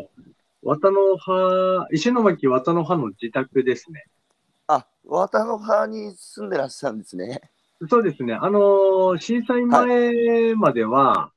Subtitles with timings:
[0.00, 0.08] の、
[0.62, 4.04] 綿の葉、石巻綿の葉の自宅ですね。
[4.66, 7.40] あ、綿の葉に住んでらっしゃるんですね。
[7.88, 8.34] そうですね。
[8.34, 11.32] あの、震災前までは、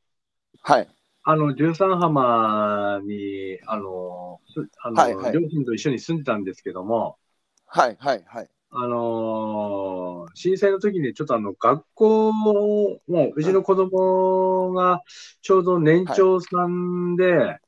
[0.62, 0.88] はい。
[1.24, 7.18] あの、十三浜に、あの、すあの、はいはい両親と一緒に住んでたんですけども、
[7.66, 8.50] はい、はい、はい。
[8.76, 13.00] あの震災の時にちょっとあの、学校も、
[13.36, 15.04] うちの子供が
[15.42, 17.60] ちょうど年長さんで、はい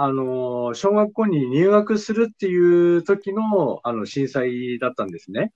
[0.00, 5.52] あの小学校に入学するっていう時の、あの、震災だったんですね。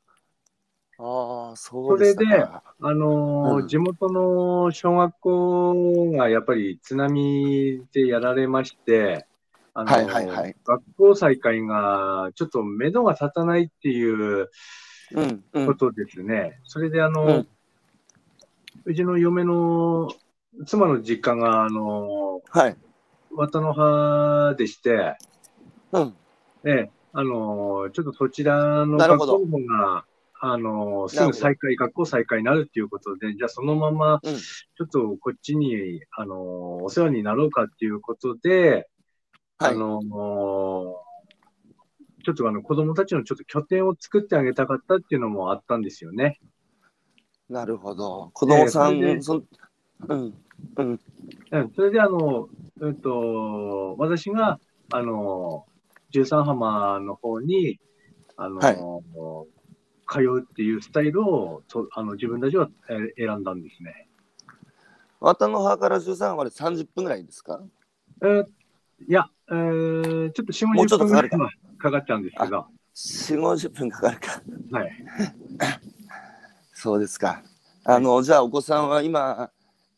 [0.98, 2.12] ああ、そうで。
[2.12, 9.26] それであのうん地元の小学校がやっぱり津波でやられまして、
[9.74, 14.50] あのはいはいはい学校再開がちょっと目処が立たないっていう
[15.14, 15.74] うん、うんこ。
[15.74, 16.58] とですね。
[16.64, 17.46] それであの、う
[18.86, 20.08] うんちの嫁の
[20.66, 22.76] 妻の実家があのはい。
[23.36, 25.16] 綿の葉でして、
[25.92, 26.14] うん。
[26.64, 30.04] ええ、あのちょっとそちらの学校の方が、
[30.40, 34.20] あのすぐ再開、学校再開になるっていうことで、じゃあそのまま、うん
[34.74, 38.88] ちょっとこっちに、あのお世話になろうかっていうことで、
[39.58, 39.72] はい。
[39.72, 40.00] あの
[42.24, 46.38] ちょっとあの子供たちのちょっと拠点を作ってあげたかったっていうのもあったんですよね。
[47.48, 48.30] なるほど。
[48.32, 49.42] 子供さん、ええそ
[50.08, 50.34] うん。
[50.76, 51.00] うん。
[51.50, 52.48] うん、それであの、
[52.80, 54.58] うんと、私が、
[54.92, 55.66] あの、
[56.10, 57.78] 十三浜の方に、
[58.36, 58.78] あの、はい
[60.10, 64.08] 通うっていうスタイルをとあの自分たちはえー選んだんですね。
[65.20, 67.62] 綿の葉から13まで30分ぐらいですか？
[68.22, 68.44] えー
[69.08, 71.38] いや、えーちょっと4、もうちょ50分ぐらいっと
[71.78, 74.42] かかっちゃうんですけど、4、50分かかるか。
[74.70, 74.92] はい。
[76.74, 77.42] そうですか。
[77.84, 79.50] あの、じゃあお子さんは今、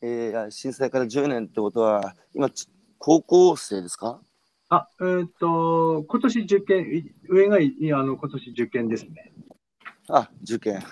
[0.06, 4.20] えー震災から10年ってことは、今、ち高校生ですか？
[4.68, 9.32] あ、えっ、と、今年受験、い上がいいあの今年受験ですね。
[10.08, 10.82] あ、受験。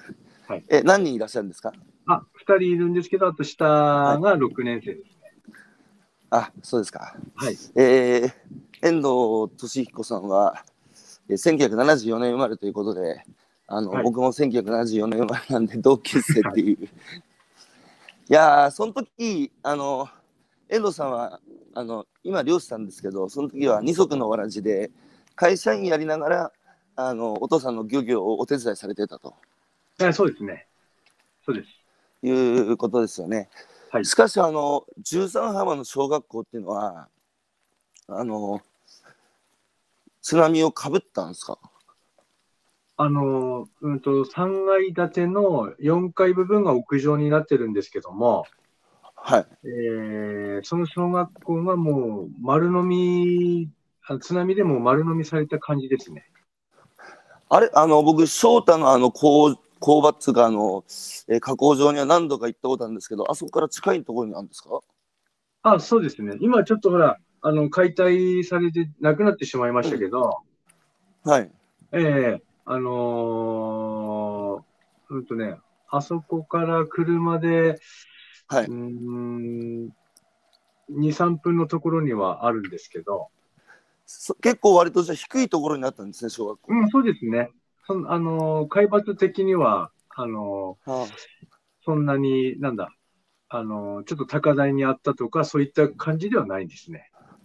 [0.47, 1.73] はいえ、何人いらっしゃるんですか？
[2.07, 5.13] あ、2人いるんですけど、あと下が6年生です。
[6.31, 7.15] あ、そうですか。
[7.35, 7.57] はい。
[7.77, 10.65] えー、遠藤俊彦さんは、
[11.29, 13.23] えー1974年生まれということで、
[13.67, 16.89] あの、はい僕も1974年生まれなんで同級生っていう。
[18.29, 20.09] いやー、その時、あの、
[20.69, 21.41] 遠藤さんは、
[21.75, 24.91] あの、今漁師さんですけど、その時は二足のわらじで、
[25.35, 26.53] 会社員やりながら、
[26.97, 29.35] あの、お父さんの漁業をお手伝いされてたと
[30.01, 30.67] えそうですね。
[31.45, 31.69] そうです。
[32.25, 33.49] いうことですよね。
[33.91, 37.09] はいしかし、あの、十三浜の小学校っていうのは、
[38.09, 38.61] あの、
[40.23, 41.59] 津波をかぶったんですか？
[42.97, 48.45] あの、うんと、3階建ての4階部分が屋上になってるんですけども、
[49.17, 49.47] はい。
[49.65, 53.69] えーその小学校がもう丸飲み、
[54.07, 56.25] あ津波でも丸飲みされた感じですね。
[57.49, 60.85] あれ、あの、僕、翔太のあの、工工場っつうか、あの、
[61.29, 64.81] えー加工場には何度か行ったことあるんですけど、あそこから近いところにあるんですか？
[65.63, 66.37] あ、そうですね。
[66.41, 70.39] 今ちょっとほら、あの、解体されてなくなってしまいましたけど、
[71.25, 71.51] はい。
[71.93, 75.57] ええあのーうんとね、
[75.91, 77.79] あそこから車で、
[78.49, 78.67] はい。
[78.67, 79.91] うーん、
[80.89, 83.29] 2、3分のところにはあるんですけど、
[84.07, 86.73] そ結構割とじゃあ低いところにあったんですね、小学校。
[86.73, 87.51] うん、そうですね。
[87.87, 91.07] そんあのー海抜的には、あのーは
[91.85, 92.95] そんなに、なんだ、
[93.49, 97.11] あのーちょっと高台にあったとか、そういった感じではないんですね。
[97.15, 97.37] あ、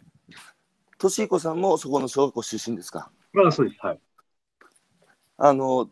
[1.00, 3.12] 俊彦さんもそこの小学校出身ですか？
[3.34, 3.80] まあ、そうです。
[3.86, 4.00] はい。
[5.38, 5.90] あの、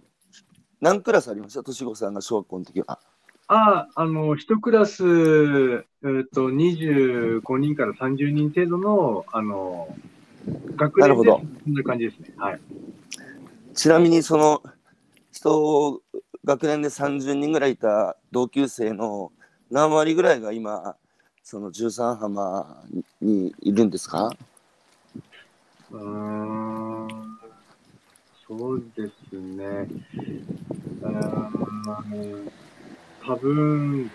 [0.81, 1.63] 何クラスありました？
[1.63, 3.00] 俊彦さんが小学校の時は。
[3.47, 9.95] ああ、あの、一クラス、えっ、と、25人から30人程度の、あの、
[10.75, 11.29] 学年で
[11.63, 12.33] そんな感じですね。
[12.38, 12.59] はい。
[13.75, 14.63] ちなみにその
[15.31, 16.01] 人
[16.45, 19.31] 学年で30人ぐらいいた同級生の
[19.69, 20.95] 何割ぐらいが今
[21.44, 22.83] その13浜
[23.22, 24.31] にいるんですか？
[25.92, 27.25] うーん、
[28.47, 29.88] そうですね。
[33.25, 34.12] 多分、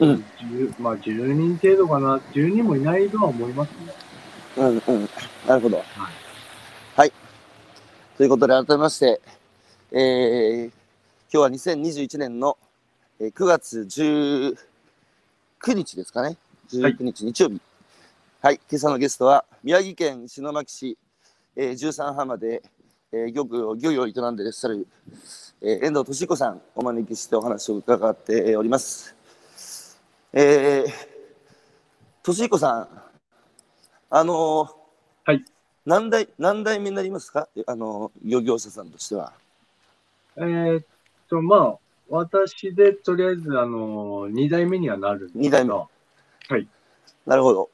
[0.00, 0.24] うん。
[0.38, 2.16] 10まあ、10人程度かな。
[2.32, 3.92] 10人もいないとは思いますね。
[4.56, 5.08] うんうん。
[5.46, 5.82] なるほど。
[6.96, 7.12] はい、
[8.16, 9.20] ということで改めまして、
[9.92, 10.72] えー
[11.30, 12.56] 今日は2021年の
[13.20, 16.38] えー9月19日ですかね。
[16.80, 16.94] はい。
[16.94, 17.60] 19日日曜日。
[18.40, 20.96] はい、今朝のゲストは宮城県石巻市、
[21.54, 22.62] えー、13浜で、
[23.12, 24.86] えー漁業漁業を営んでいらっしゃる、
[25.62, 29.14] えー遠藤俊彦さんお招きしてお話を伺っております。
[30.32, 30.92] えー、
[32.22, 32.88] 俊彦さん、
[34.10, 34.68] あの
[35.24, 35.42] はい。
[35.86, 37.48] 何代、何代目になりますか？
[37.66, 39.32] あの、漁業者さんとしては。
[40.36, 40.84] えーっ
[41.30, 41.78] と、まあ、
[42.10, 45.30] 私でとりあえず、あの、2代目にはなる。
[45.34, 45.70] 二代目
[47.26, 47.70] なるほど。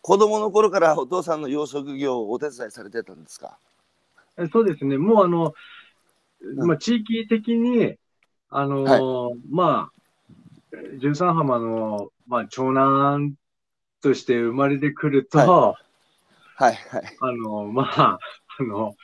[0.00, 3.58] 子供の頃からお父さんの養殖業をお手伝いされてたんですか？
[3.58, 3.69] え
[4.48, 4.98] そうですね。
[4.98, 5.52] もうあの、
[6.64, 6.66] ん。
[6.66, 7.96] まあ、地域的に、
[8.48, 9.92] あの、まあ、
[10.98, 13.34] 十三浜の、まあ、長男
[14.02, 15.74] として生まれてくると、は
[16.56, 17.16] はいはい。
[17.20, 18.18] あの、まあ、
[18.58, 18.94] あの、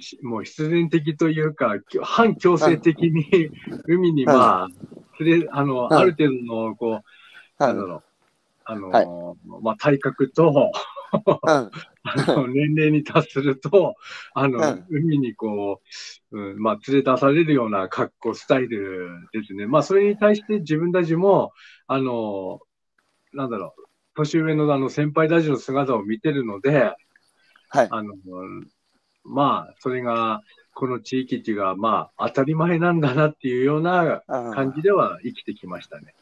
[0.00, 3.50] しもう必然的というか、反強制的に
[3.86, 4.68] 海に、まあ、
[5.20, 7.74] 連れ、あの、んある程度の、こう、はい。
[7.74, 8.02] なんだろう、
[8.64, 9.06] あの、はい。
[9.62, 10.72] まあ、体格と、
[12.48, 13.94] 年齢に達すると、
[14.34, 15.80] あの、うん海にこ
[16.30, 19.66] う、うん、まあ、連れ出されるような格好、スタイルですね。
[19.66, 21.52] まあ、それに対して自分たちも、
[21.86, 22.60] あの、
[23.32, 26.94] なんだろう、年上のあの先輩たちの姿を見てるので、
[27.68, 27.88] はい。
[27.90, 28.14] あの、
[29.24, 30.42] まあ、それが、
[30.74, 36.14] この地域っていうか、まあ、当たり前なんだなっていうようなあ感じでは生きてきましたね。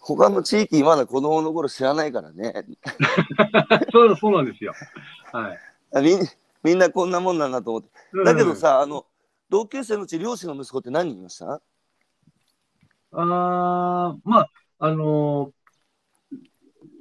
[0.00, 2.66] 他の地域まだ子供の頃知らないからね。
[3.92, 4.72] そう、そうなんですよ。
[5.32, 6.02] はい。
[6.02, 6.18] みん
[6.62, 7.88] みんなこんなもんなんだと思って。
[8.24, 9.06] だけどさ、あの、
[9.48, 11.60] 同級生のうち漁師の息子って何人いました？
[13.12, 15.58] あーまあ、あのー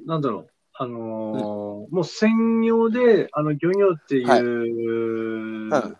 [0.06, 4.42] なんだろう、あのーもう専業で、あの、漁業っていう、はい。
[4.42, 5.98] うん。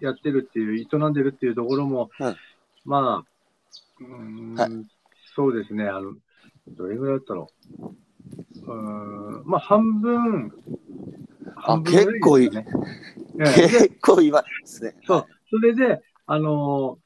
[0.00, 2.36] やってるっていう、営んでるっていうところも、うん。
[2.84, 3.28] まあ、
[4.00, 4.54] うーん。
[4.54, 4.97] はい
[5.38, 6.14] そうですね、あの、
[6.66, 7.46] どれぐらいだったろ
[8.66, 8.66] う。
[8.66, 10.50] うーん、まあ、半分、
[11.56, 12.66] 半分ぐら結構いいね。
[13.54, 14.94] 結構いますね。
[15.06, 15.26] そう。
[15.50, 16.98] それで、あの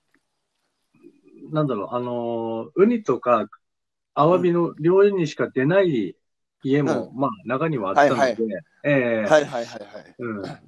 [1.51, 3.47] ーなんだろう、あのーウニとか、
[4.15, 6.17] アワビの漁にしか出ない
[6.63, 10.17] 家も、まあ、中にはあったので、はいええはいはいはいはい。
[10.19, 10.59] うん。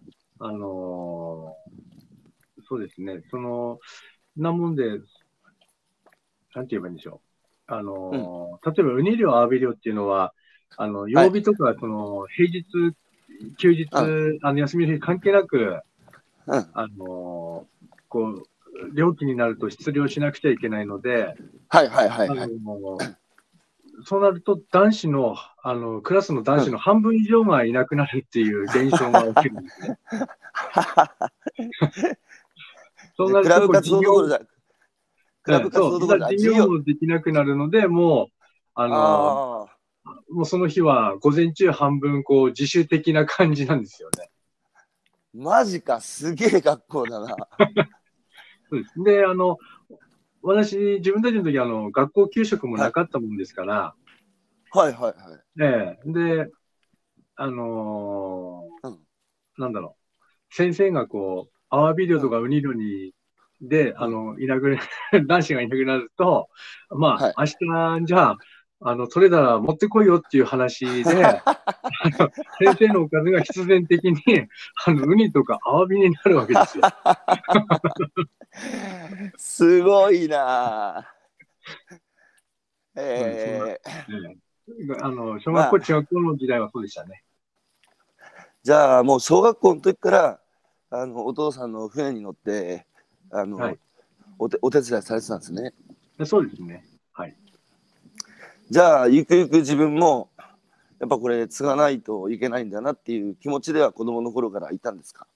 [0.40, 1.74] あのー
[2.68, 3.78] そうですね、その、
[4.36, 4.84] なもんで、
[6.54, 7.23] なんて言えばいいんでしょう。
[7.66, 10.32] あのー例えば、ウニ漁、アワビ漁っていうのは、
[10.76, 12.64] あの、曜日とか、その、平日、
[13.58, 15.80] 休日、うあの、休みの日関係なく、
[16.46, 16.66] うん。
[16.72, 17.74] あのー
[18.08, 18.44] こう、
[18.94, 21.34] 料金になると出漁しなくちゃいけないので、
[21.68, 22.28] はいはいはい
[24.04, 29.98] そうなると男子の、あの、クラスの男子の半分以上がいなくなるっていう現象が起きるんですね。
[33.16, 34.40] そうなるとクラブ活動どころじゃ、
[35.44, 38.34] クラブ活動そうどころじゃ、授業もできなくなるので、もう、
[38.74, 39.76] あの、あ
[40.30, 44.30] もうその日は午前中半分、こう、自主的な感じなんですよね。
[45.36, 47.36] ーマジか、すげえ学校だな。
[48.70, 49.02] そうです。
[49.04, 49.58] で、あの、
[50.42, 53.94] 私、自分たちの時あの、学校給食もなかったもんですから、
[54.70, 54.92] はい。
[54.92, 55.14] はいはい。
[55.62, 56.12] ええ。
[56.12, 56.50] で、
[57.36, 58.98] あのーうん。
[59.56, 59.96] なんだろ
[60.50, 63.13] う、先生がこう、アワビ漁とかウニ漁に、
[63.68, 64.78] で、あの、いなくな、
[65.26, 66.48] 男子がいなくなると、
[66.90, 68.38] まあ、明日、じゃあ、
[68.80, 71.42] あの、取れたら持ってこいよっていう話で、 先
[72.78, 74.20] 生のおかずが必然的に、
[74.86, 76.84] あの、ウニとかアワビになるわけですよ。
[79.36, 81.06] すごいな。
[82.96, 83.90] えー、ええ
[85.00, 87.24] あの、小学校、中学校の時代はそうでしたね。
[88.64, 90.40] じゃあもう小学校の時から
[90.88, 92.86] あのお父さんの船に乗って
[93.34, 93.78] あの、はい
[94.36, 95.72] お手お手伝いされてたんですね。
[96.18, 96.84] でそうですね。
[97.12, 97.36] はい。
[98.68, 100.28] じゃあゆくゆく自分も
[100.98, 105.28] やっぱこれ継がないといけないんだなっていう気持ちでは子供の頃からいたんですか？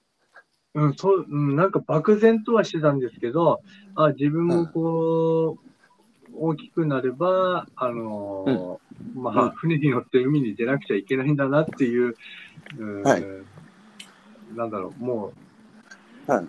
[0.75, 3.61] うん、そう、うん、なんか漠然とはしてたんですけど、
[3.95, 12.17] あ、自分もこう、大きくなれば、あのーまあ、うん船に乗って海に出なくちゃいけないんだなっていう、
[12.79, 13.25] うんはい
[14.57, 15.33] なんだろう、も
[16.27, 16.47] う、はい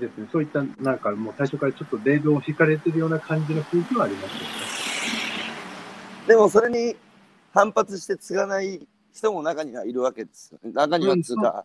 [0.00, 4.44] ですね、そういった、なんかもう最初からちょっとレールを引かれてるような感じの雰囲気はありましたね。
[6.26, 6.96] でもそれに
[7.52, 10.70] 反発して継がない人も中にはいるわけですよね。
[10.72, 11.64] 中にはつうか、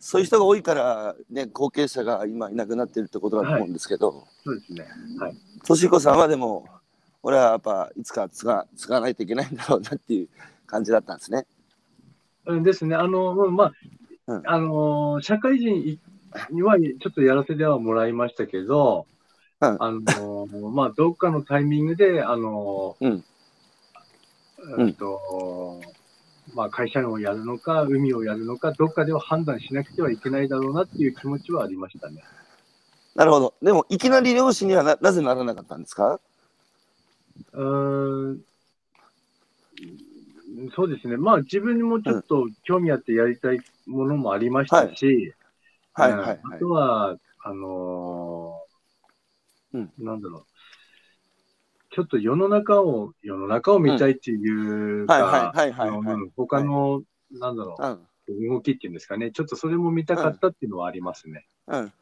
[0.00, 4.86] そういう人が多いからね後継者が今いなくなってるってことだと思うんですけど、そうですね。
[5.20, 5.34] はい。
[5.64, 6.66] としこさんはでも
[7.22, 10.28] 俺はやっぱいつか継が継がないといけないんだろうなっていう
[10.66, 11.46] 感じだったんですね。
[12.46, 12.96] うんですね。
[12.96, 13.72] あの、うんまあ、
[14.26, 15.98] うんあのー、社会人
[16.50, 19.06] にはちょっとやらせてはもらいましたけど、
[19.60, 23.24] うんあのー、 まあ、どっかのタイミングで、あのー、うん
[24.86, 25.80] えっと、
[26.54, 32.22] まあ、会社員をやるのか、海をやるのか、どっかでは判断しなくてはいけないだろうなっていう気持ちはありましたね。
[33.14, 33.54] なるほど。
[33.62, 36.20] でもいきなり漁師にはななぜならなかったんですか？
[37.52, 37.62] う
[40.74, 41.16] そうですね。
[41.16, 45.34] まあ自分にもちょっと興味あってやりたいものもありましたし、
[46.02, 50.44] はいはいはい、あとは、あのー、うん、なんだろう。
[51.90, 55.52] ちょっと世の中を、世の中を見たいっていうか、
[56.36, 57.02] 他の、
[57.32, 61.46] なんだろう、うん、動きっていうんですかね、ちょっとそれも見たかったっていうのはありますね。
[61.66, 61.80] うん。
[61.80, 61.92] うん、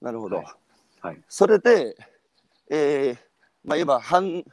[0.00, 0.36] なるほど。
[0.36, 0.46] はい。
[1.00, 1.96] はい、それで、
[2.70, 3.18] えー、
[3.64, 4.44] まあ、いわば半、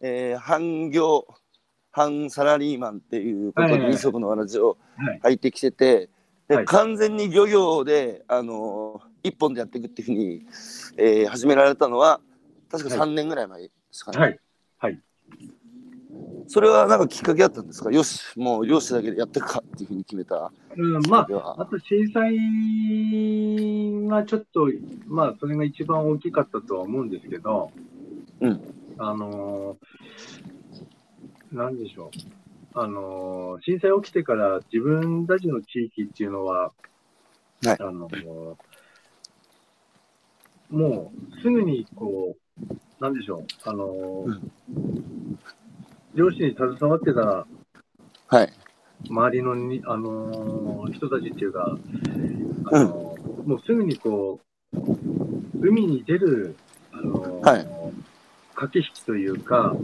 [0.00, 1.26] えー、半業、
[1.90, 4.76] 半サラリーマンっていうことに二足のわらじを
[5.22, 6.10] 入ってきてて、
[6.48, 10.46] はい、で完全に漁業で、あのー、一本でやっていくっていうふうに、
[10.96, 12.20] えー、始められたのは、
[12.70, 14.18] 確か3年ぐらい前ですかね。
[14.18, 14.38] はい。
[14.78, 15.00] はい。
[16.46, 17.90] それはなんかきっかけあったんですか？
[17.90, 20.52] よし、もう漁師だけでやってるかっていうふうに決めた。
[20.76, 22.36] うん、まあ、あと震災
[24.08, 24.68] がちょっと、
[25.06, 27.70] まあ、それが一番大きかったとは思うんですけど、
[28.40, 28.60] うん。
[28.98, 32.43] あのー、なんでしょう。
[32.76, 36.72] あのー、震災起きてから自分たちの地域っていうのは、
[37.64, 38.56] はい、あのー、
[40.70, 45.38] もうすぐにこう、なんでしょう、あのーうん、
[46.14, 47.46] 漁師に携わってた、
[48.26, 48.52] はい、
[49.08, 51.78] 周りのに、あのー、人たちっていうか、
[52.72, 54.40] あのーうん、もうすぐにこ
[54.72, 54.78] う、
[55.60, 56.56] 海に出る、
[56.92, 57.66] あのはい、
[58.56, 59.76] 駆け引きというか、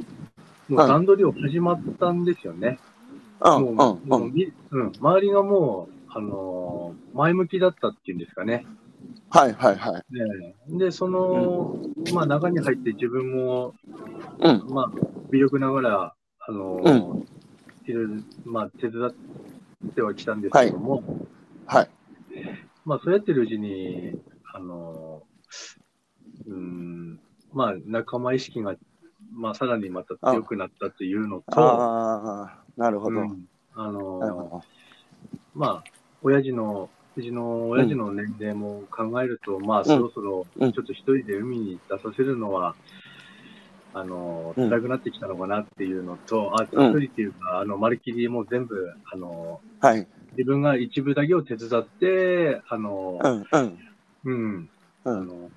[0.71, 2.79] もう段取りを始まったんですよね。
[3.41, 4.17] もう、
[4.71, 8.67] うん、周りがもう、あの前向きだったっていうんですかね。
[9.31, 10.05] はいはいはい。
[10.69, 13.75] で、でその、うん、まあ中に入って自分も、
[14.41, 14.93] うん、まあ、
[15.31, 17.27] 微力ながら、あの、うん、
[17.87, 18.11] いろいろ、
[18.45, 19.13] まあ手伝っ
[19.95, 21.03] てはきたんですけども、
[21.67, 21.77] はい。
[21.77, 21.91] はい、
[22.85, 24.21] まあそうやってるうちに、
[24.53, 25.23] あの、
[26.49, 27.21] うん、
[27.53, 28.75] まあ仲間意識が、
[29.33, 33.23] まあさらにまた強くなったというのと、ああ、なるほど。
[33.77, 34.63] あの、
[35.55, 35.85] まあ、
[36.23, 42.75] 親父のうちの親父の年齢も考えると、うん、まあ、そろそろちょっと一人で海に出させるのは、
[43.95, 50.07] あの、辛くなってきたのかなっていうのと、あ、一人っていうか、あの、まるっきりもう全部、あの、はい。
[50.37, 53.47] 自分が一部だけを手伝って、あの、うん、
[54.25, 54.31] うん。
[54.33, 54.71] うん。
[55.05, 55.51] あの、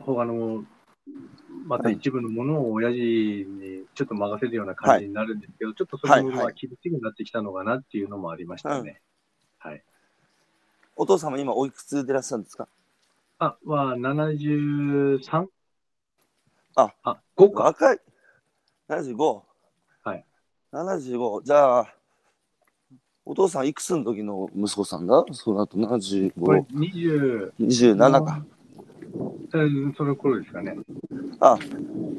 [0.00, 0.64] 他の、
[1.66, 9.00] また一部のものを親父にちょっと任せるような感じになるんですけど、はい、ちょっとそれも厳しくなってきたのかなっていうのもありましたね。
[9.58, 9.82] はい。
[10.96, 12.68] お父様今おいくつでいらっしゃるんですか？
[13.38, 15.46] あ、は 73?
[16.76, 17.62] あ、あ、5か。
[17.64, 17.98] 若い。
[18.88, 19.42] 75?
[20.04, 20.24] はい。
[20.72, 21.42] 75。
[21.42, 21.94] じゃあ、
[23.24, 26.32] お父さんいくつの時の息子さんだそうだと75。
[26.40, 27.52] これ20。
[27.60, 28.44] 27か。
[29.52, 30.76] うん、その頃ですかね。
[31.40, 31.58] あ、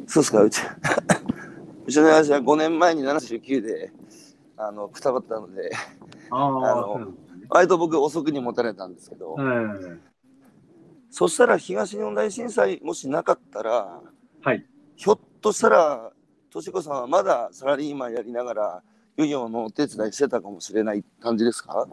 [0.07, 0.61] そうですか、うち。
[1.87, 3.91] うちの親父は5年前に79で、
[4.57, 5.71] あの、くたばったので、
[6.29, 7.13] ああの、
[7.49, 9.35] 割と僕遅くに持たれたんですけど、
[11.09, 14.01] そしたら東日本大震災もしなかったら、
[14.43, 16.11] はい、ひょっとしたら
[16.49, 18.83] とし子さんはまだサラリーマンやりながら
[19.17, 21.87] 漁業のお手伝いしてたかもしれない感じですか？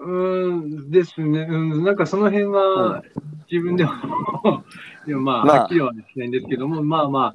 [0.00, 3.02] うんですね、うん、なんかその辺は
[3.50, 3.92] 自分でも
[5.06, 7.32] でもまあ、はっきりはしないんですけども、まあま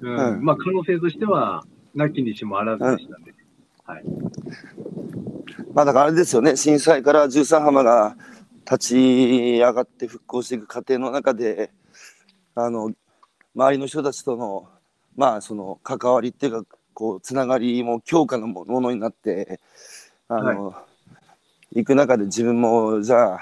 [0.00, 1.64] うん、うん、まあ可能性としては、
[1.94, 3.34] なきにしもあらずでしたね。
[3.84, 4.04] はい。
[5.74, 8.16] まあだからあれですよね、震災から十三浜が
[8.64, 11.70] 立ち上がって復興していく過程の中で、
[12.54, 12.92] あの、
[13.54, 14.68] 周りの人たちとの、
[15.16, 19.58] まあその関わりっていうか、こう、つながりも強化のものになって、
[20.28, 20.89] あの、はい、
[21.72, 23.40] 行く中で自分も、じゃあ、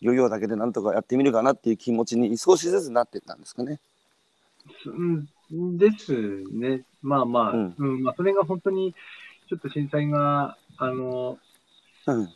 [0.00, 3.78] 漁業だけでなんとかやってみるかなっていう気持ちに少しずつなっていったんですかね。
[4.86, 6.12] うん、です
[6.52, 6.84] ね。
[7.02, 8.94] まあまあ、うん、うん、まあそれが本当に、
[9.48, 11.38] ちょっと震災が、あの、
[12.06, 12.28] うん、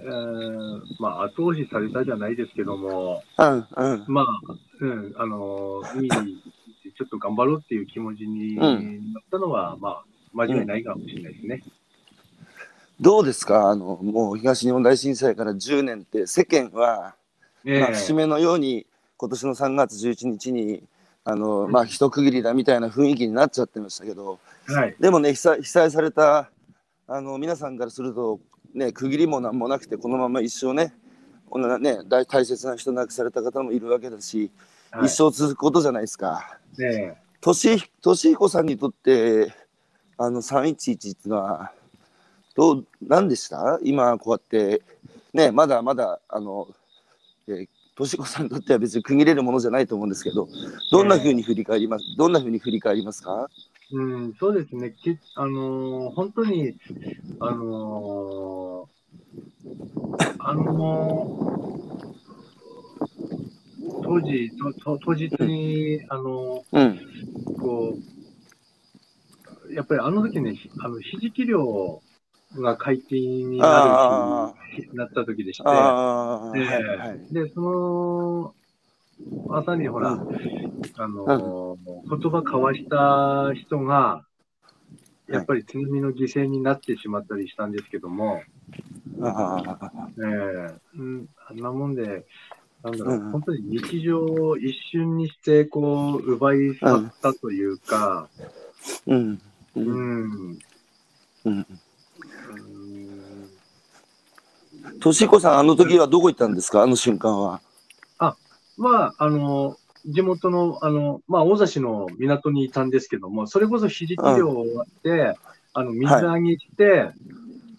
[0.00, 4.26] えー、まあ、後押しされたじゃないですけども、うんうん、まあ、
[4.80, 6.42] うん、あの、海に
[6.96, 11.62] ちょっと頑張ろうっていう気持ちになったのは、うん、まあ、間違いないかもしれないですね。
[13.00, 13.70] どうですか？
[13.70, 17.14] あの、もう東日本大震災から10年って世間は、
[17.64, 18.86] えー、まあ、節目のように
[19.16, 20.82] 今年の3月11日に
[21.24, 26.50] あの、まあ、一区切りだみたいな雰囲気になっちゃってましたけど、はい、でもね被災被災された
[27.06, 28.40] あの皆さんからすると、
[28.74, 30.92] ね、区切りもなんもなくてこのまま一生ね
[31.80, 34.50] ね大大切な人亡くされた方もいるわけだし、
[34.90, 36.58] はい、一生続くことじゃないですか。
[36.78, 39.54] ね年年彦さんにとって
[40.18, 41.72] あの311っていうのは
[42.54, 43.78] どう何でした？
[43.82, 44.82] 今こうやって
[45.32, 46.68] ねまだまだあの、
[47.48, 50.48] えー、年子さんにとっては別に区切れるものじゃないと思うんですけど
[50.90, 53.48] どんなふうに振り返ります、どんなふうに振り返りますか？
[53.92, 54.92] うん、そうですね。
[54.92, 56.74] きあのー、本当に、
[57.38, 64.50] あのー、あのー、当時、
[64.82, 67.00] と当日に、あのうん、
[67.60, 67.94] こ
[69.68, 72.02] う、やっぱりあの時ね、あの、ひじき漁
[72.56, 75.64] が解禁になるなった時でして、
[77.32, 78.54] で、その、
[79.50, 80.28] 朝にほら、うん、
[80.96, 84.24] あの、うん、言葉交わした人が、
[85.28, 88.42] やっぱり津波の犠牲になってしまったりしたんですけども、
[89.22, 89.62] あ
[90.18, 92.26] えーうん、あんなもんで、
[92.82, 98.28] なんだろう、うん、本当に日常を一瞬にしてこう奪い去ったというか、
[99.06, 99.40] うん。
[99.76, 100.58] うん。
[101.44, 101.66] うん。
[105.00, 107.60] としこさん、あの時はどこ行ったんですか、あの瞬間は。
[108.76, 115.34] まあ、あの、地元の、あの、まあ、大座市の港にいたんですけども、それこそひじき漁終わって、
[115.72, 117.10] あの、水揚げして、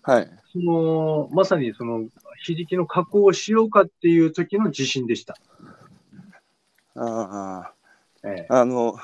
[0.01, 0.29] はい。
[0.51, 2.05] その、まさにその、
[2.43, 5.35] ひじきの加工をしようかっていう時の地震でした。
[6.95, 7.73] ああ、
[8.23, 8.97] ええ、あの、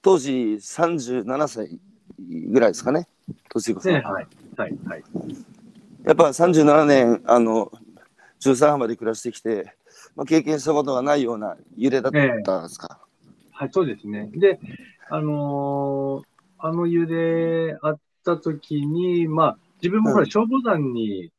[0.00, 1.80] 当時37歳
[2.20, 3.08] ぐらいですかね、
[3.48, 4.00] 年子さん、ね。
[4.00, 4.26] はい、
[4.56, 5.04] はい、はい。
[6.06, 7.72] やっぱ37年、あの、
[8.40, 9.74] 13浜で暮らしてきて、
[10.14, 12.12] まあ、経験したことがないような揺れだっ
[12.44, 13.00] たんですか、
[13.50, 14.30] えー、はい、そうですね。
[14.32, 14.60] で、
[15.10, 16.24] あのー、
[16.58, 21.32] あの揺れあった時に、まあ、自分もほら、消防団に、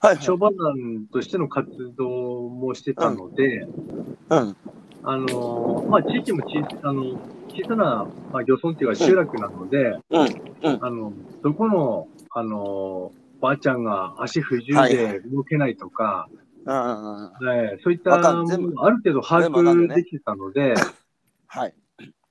[0.00, 4.56] はい、消防団としての活動もしてたので、うん、
[5.02, 7.18] あのー、まあ、地域も小あの
[7.48, 10.26] 小さな、まあ、漁村っていうか集落なので、うん。
[10.62, 16.28] うん、あのどこの、あのばあちゃんが足不自由で動けないとか、
[16.64, 17.32] は
[17.78, 20.74] い、そういったある程度把握できてたので、
[21.46, 21.74] はい、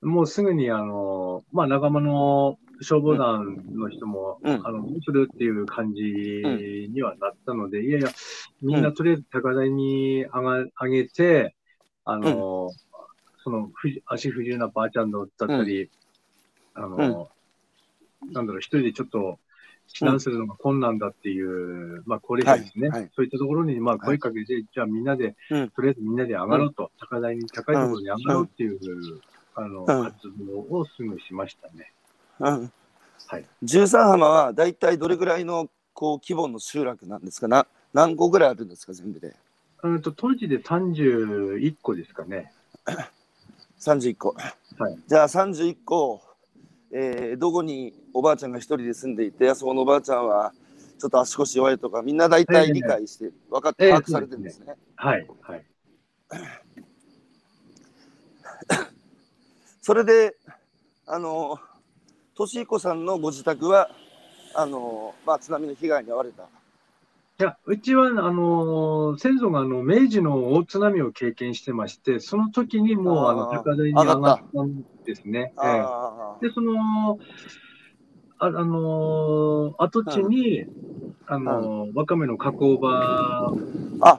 [0.01, 6.03] もうすぐにあの、まあ、仲間の消防団の人も、うん、あのどうするっていう感じ
[6.93, 8.09] にはなったので、うん、いやいや、
[8.61, 11.55] みんなとりあえず高台に上が上げて、
[12.05, 12.73] あの、うん、
[13.43, 13.71] その
[14.05, 15.89] 足不自由なばあちゃんだったり、
[16.75, 17.29] あの、
[18.31, 19.39] なんだろう、一人でちょっと
[19.93, 23.01] 避難するのが困難だっていう、まあ、高齢者ですね、はい。
[23.01, 28.79] はい、そういったところにまあ声かけて、はい、じゃあみんなで、とりあえずみんなで上がろうと、高台に高いところに上がろうっていう、
[29.55, 31.91] あの活動をすぐしましたね。
[32.39, 32.71] うん。
[33.29, 37.47] はい、13浜は大体どれぐらいのこう規模の集落なんですか？
[37.47, 39.35] な何個ぐらいあるんですか全部で？
[39.83, 42.53] うんと当時で31個ですかね。
[43.79, 44.29] 31個。
[44.29, 46.21] はい、じゃあ31個
[46.91, 50.53] えー、どこにおばあちゃんが一人で住んでいて、そこのおばあちゃんは
[50.99, 54.75] ちょっと足腰弱いとか、みんな大体理解して、分かって、把握されてるんですね。
[54.95, 55.65] はい、はい。
[59.81, 60.35] それで、
[61.05, 61.59] あの、
[62.33, 63.91] 敏彦さんのご自宅は、
[64.55, 66.43] あの、まあ、津波の被害に遭われた。
[66.43, 66.47] い
[67.43, 75.53] や、うちは、あのー、先祖があの明治の大津波を経験してまして、その時にもうあの高台に上がったんですね。
[75.55, 77.17] えー、で、その、
[78.39, 80.65] あ、あのー、跡地に、
[81.25, 83.57] あのー、わかめの加工場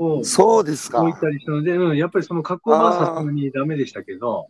[0.00, 1.02] をそうですか。
[1.02, 4.48] 置いたりしたので、うん、やっぱりその加工場はさすがにダメでしたけど。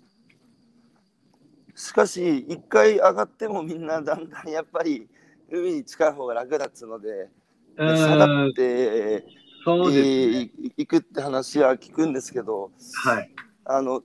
[1.75, 5.07] しかし、一回上がってもみんなだんだんやっぱり
[5.51, 7.29] 海に近い方が楽だっつうので、
[7.77, 9.25] 下がって
[9.65, 12.71] そうですね、行くって話は聞くんですけど、
[13.05, 13.31] はい、
[13.65, 14.03] あの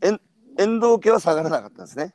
[0.00, 0.20] 遠
[0.58, 2.14] 遠藤家は下がらなかったんですね。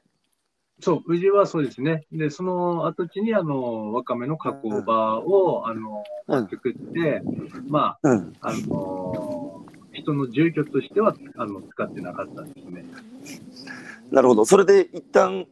[0.79, 2.05] そう、宇治はそうですね。
[2.11, 5.73] で、その跡地にあのわかめの加工場を、うん、あ
[6.41, 7.21] の作って、
[7.67, 12.83] まあ、うん、あの人の住居としてはあの使ってなかったんですね。
[14.09, 14.45] なるほど。
[14.45, 15.45] それで一旦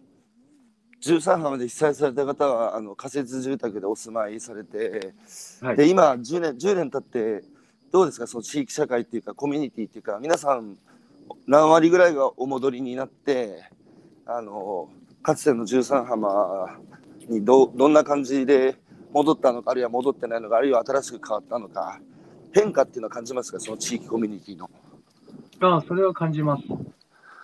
[1.02, 5.13] 13浜で被災された方はあの仮設住宅でお住まいされて、
[5.62, 7.45] はい、で今10年 ,10 年経って
[7.91, 8.28] どうですか？
[8.28, 10.78] その地域社会っていうかコミュニティっていうか皆さん
[11.48, 13.63] 何割ぐらいがお戻りになって
[14.26, 14.89] あの
[15.24, 16.80] かつての13浜
[17.28, 18.76] にどどんな感じで
[19.12, 22.00] 戻ったのかあるいは戻ってないのかあるいは新しく変わったのか
[22.54, 23.60] 変化っていうのは感じますか？
[23.60, 24.70] その地域コミュニティの。
[25.62, 26.63] あそれは感じます。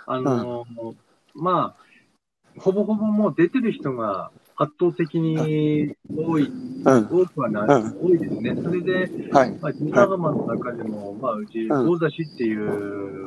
[0.07, 0.95] あの、うん、
[1.33, 8.55] まあほぼほぼもう出てる人が圧倒的に多い、うん、多くはない、うん、多いですね。
[8.61, 13.25] それで、はい、まあ、神奈川の中でも、まあ、うち、大座市っていう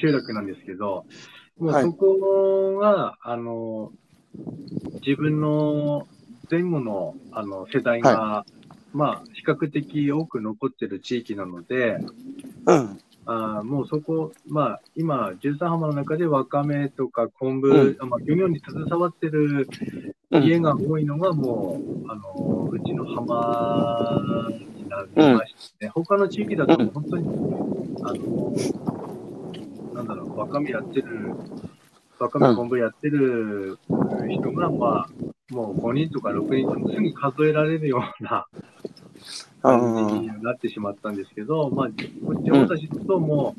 [0.00, 1.04] 集落なんですけど、
[1.58, 3.92] もうそこが、あの、
[5.06, 6.06] 自分の
[6.50, 8.52] 前後のあの世代が、はい、
[8.96, 11.98] まあ、比較的多く残ってる地域なので、
[12.66, 19.68] うん、あもうそこ、まあ、今、十三浜の中でわかめとか昆布、うん、まあ、漁業に携わってる
[20.30, 27.28] 家が多いのが、もう、あのうちの浜になりましてね、うん、他の地域だと本当に、
[28.02, 28.54] あの
[29.92, 31.34] なんだろう、わかめやってる、
[32.18, 33.78] わかめ昆布やってる
[34.26, 35.08] 人が、まあ、
[35.50, 38.46] もう5人とか6人ともすぐ数えられるような
[39.62, 43.54] 感じになってしまったんですけど、まあ、こっち私とも、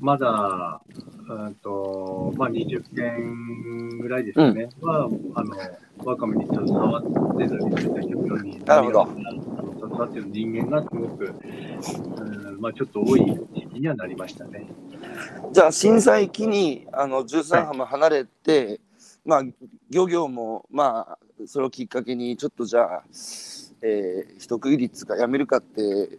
[0.00, 0.80] まだ、
[1.26, 5.56] うんとまあ、20件ぐらいですかね、うん、は、あの、
[6.04, 7.02] ワカメに携わっ
[7.38, 9.08] てたりしてた人に、なるほど。
[9.74, 13.20] 携わってる人間がすごく、うんまあ、ちょっと多い
[13.54, 14.66] 時期にはなりましたね。
[15.52, 18.80] じゃあ、震災期にあの13浜離れて、はい
[19.24, 19.42] まあ、
[19.90, 23.02] 漁業も、まあ、それをきっかけに、ちょっとじゃあ、
[23.82, 26.10] えー、一区切りつかやめるかって、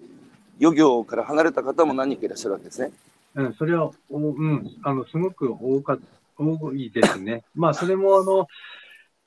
[0.59, 2.91] 漁業から離れた方も何人かいらっしゃるわけですね。
[3.35, 5.97] うん、それは、おうん、あの、すごく多か
[6.37, 7.43] 多いですね。
[7.53, 8.47] まあ、それも、あの、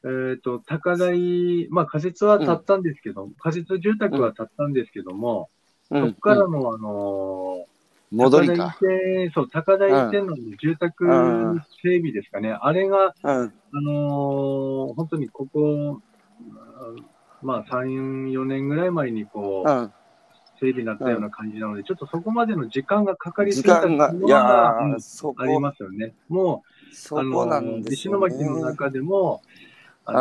[0.05, 5.51] えっ、ー、と、高台、まあ、仮設は建ったんですけど、うん、仮設住宅は建ったんですけども、
[5.91, 7.79] うん、そこからの、あのー
[8.11, 8.77] 戻りか。
[9.35, 11.05] そう、高台線の住宅
[11.83, 12.57] 整備ですかね。
[12.59, 13.15] あれが、
[13.73, 16.01] あのー、本当にここ、
[17.43, 19.69] まあ、3、4年ぐらい前にこう、
[20.61, 24.79] 整備になったような感じなので、ちょっとそこまでの時間がかかりすぎたのが、いや
[25.37, 26.15] ありますよね。
[26.29, 26.65] も
[27.13, 29.43] う、あの、石巻の中でも、
[30.05, 30.19] あの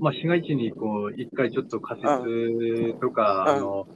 [0.00, 3.88] まあ、市街地にこう、一回ちょっと仮設とか、あの、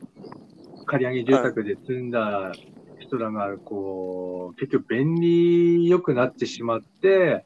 [0.86, 2.52] 借り上げ住宅で住んだ
[2.98, 7.44] 人らが、こう、結局便利良くなってしまって、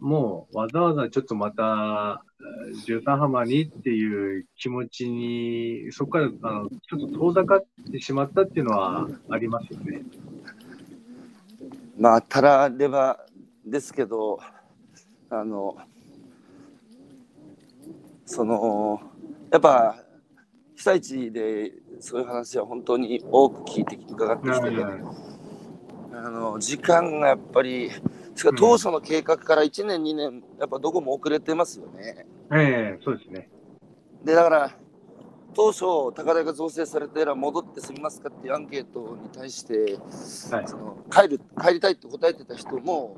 [0.00, 2.22] もうわざわざちょっとまた、
[2.84, 10.02] 十三浜にっていう気持ちに、そこからあのちょっと遠ざかってしまったっていうのはありますよね。
[11.98, 13.26] まあ、たられば
[13.64, 14.38] ですけど、
[15.30, 15.76] あの、
[18.26, 19.00] その、
[19.50, 19.96] やっぱ、
[20.76, 24.84] 被災地でそういう話は本当に多く聞いて伺ってきて、ね、
[26.12, 27.90] あの時間がやっぱり
[28.36, 32.26] しか当初の計画から1年、2年、やっぱどこも遅れてますよね。
[32.52, 33.48] ええそうですね。
[34.22, 34.76] で、だから、
[35.54, 39.98] 当初、高台が造成されたら戻って住みますかっていうアンケートに対して、
[40.54, 43.16] はい、その帰る帰りたいって答えてた人も、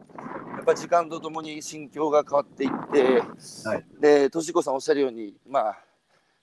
[0.57, 3.23] やっぱ時間とともに心境が変わっていって、
[3.69, 5.79] はい、で、としこさんおっしゃるように、まあ、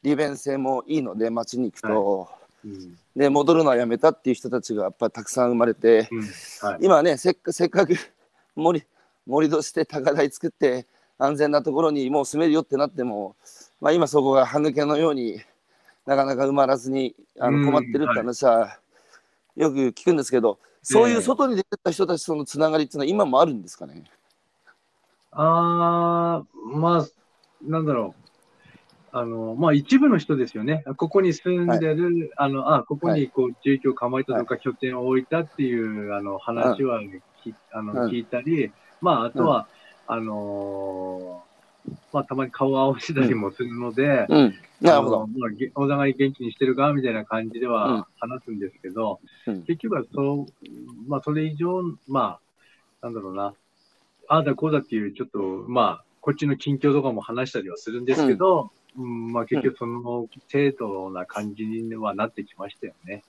[0.04, 2.28] 利便性もいいので、街に行くと、は
[2.66, 2.68] い。
[2.68, 6.20] うん、で、戻るのはやめたっていう人たちがやっぱたくさん生まれて、うん。
[6.68, 7.96] はい、今ねせっか、せっかく
[8.56, 8.86] 盛り
[9.28, 10.86] 盛り土して高台作って
[11.18, 13.36] 安全なところにもう住めるよってなっても、
[13.82, 15.40] まあ、今そこが歯抜けのように
[16.06, 18.78] なかなか埋まらずにあの困ってるって話は
[19.56, 24.04] よく聞くんですけど、そういう外に出てた人たちとのつながりっていうのは今もあるんですかね？
[25.32, 27.08] あーまあ
[27.64, 28.22] なんだろう。
[29.18, 30.84] あの、まあ一部の人ですよね。
[30.98, 37.00] ここに住んでる、はい、あの、あ、ここにこう、住居を構えたとか、拠点を置いたっていう、あの、話は、
[37.72, 39.68] あの、聞いたり、まあ、あとは、
[40.08, 45.28] あのー、まあ、たまに顔を合わせたりもするので、うん、なるほど。
[45.28, 52.40] まあ、お互い元気にしてるかみたいな感じでは話すんですけど、うん、結局はそう、まあ、それ以上、ま
[53.02, 53.54] あ、なんだろうな、
[54.28, 60.28] ああだこうだっていう、ちょっと、まあ、こっちの近況とかも話したりはするんですけど、うん、まあ、結局その程
[60.78, 63.24] 度な感じにはなってきましたよね。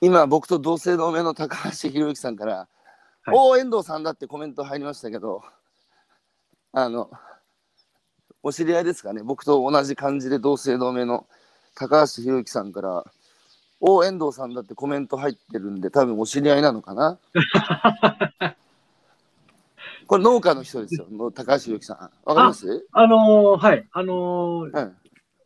[0.00, 5.42] 今、僕と同姓同名の高橋宏之さんから、はい、お遠藤さんだってコメント入りましたけど、
[6.72, 7.10] あの、
[8.42, 11.26] お知り合いですかね、僕と同じ感じで同姓同名の
[11.74, 13.04] 高橋宏之さんから、
[13.80, 17.18] お遠藤さんだってコメント入ってるんで、多分お知り合いなのかな？
[20.06, 21.96] これ農家の人ですよ、高橋宏之さん。
[22.24, 22.86] わかります？
[22.92, 24.92] あ、あのー、はい、あのー、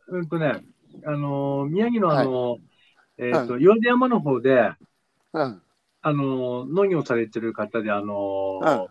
[0.09, 0.63] うん、うんとね、
[1.05, 2.61] あのー、宮城のあの、はい、
[3.19, 4.71] えっ、ー、と、岩出山の方で、
[5.33, 5.61] うん、
[6.01, 8.87] あの、農業されてる方で、あの、うん、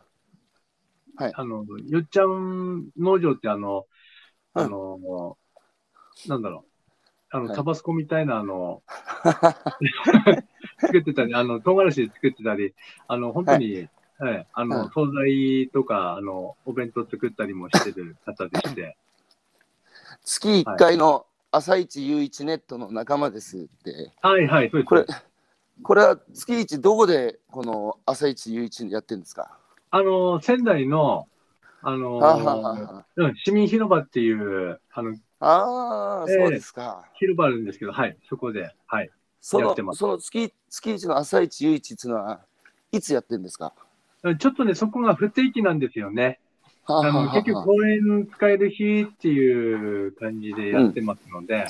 [1.18, 1.32] はい。
[1.34, 3.86] あの、よっちゃん農場ってあの、
[4.54, 5.36] あの、
[6.28, 6.68] なんだろう。
[7.30, 8.82] あの、タバスコみたいな、あの、
[10.80, 12.74] 作ってたり、あの、唐辛子作ってたり、
[13.08, 13.88] あの、本当に、
[14.18, 18.96] はい、はい、あの、惣菜とか、あの、お弁当作ったりもしてる方でして。
[20.24, 21.26] 月1回の
[21.58, 24.12] 朝一夕一ネットの仲間ですって。
[24.22, 24.88] はいはい、そうです。
[24.88, 25.06] これ、
[25.82, 29.58] これは月一どこでこの朝一夕一やってるんですか？
[29.90, 31.26] あの、仙台の、
[31.82, 37.04] あのー、市民広場っていう、あの、ああ、えー、そうですか。
[37.14, 39.10] 広場あるんですけど、はい、そこで、はい。
[39.40, 42.40] そのやってますその月月一の朝一、夕一っていうのは、
[42.92, 43.72] いつやってるんですか？
[44.38, 46.38] ちょっとね、そこが不定期なんですよね。
[46.92, 51.66] はあの結局、公園使える日っていう感じでやってますので、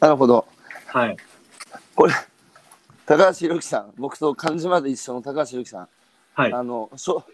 [0.00, 0.46] なるほど。
[0.86, 1.16] はい。
[1.94, 2.12] これ、
[3.06, 5.88] 高橋宏樹さん、僕と漢字まで一緒の高橋宏樹さん、
[6.34, 6.52] はい。
[6.52, 7.24] あの、しょ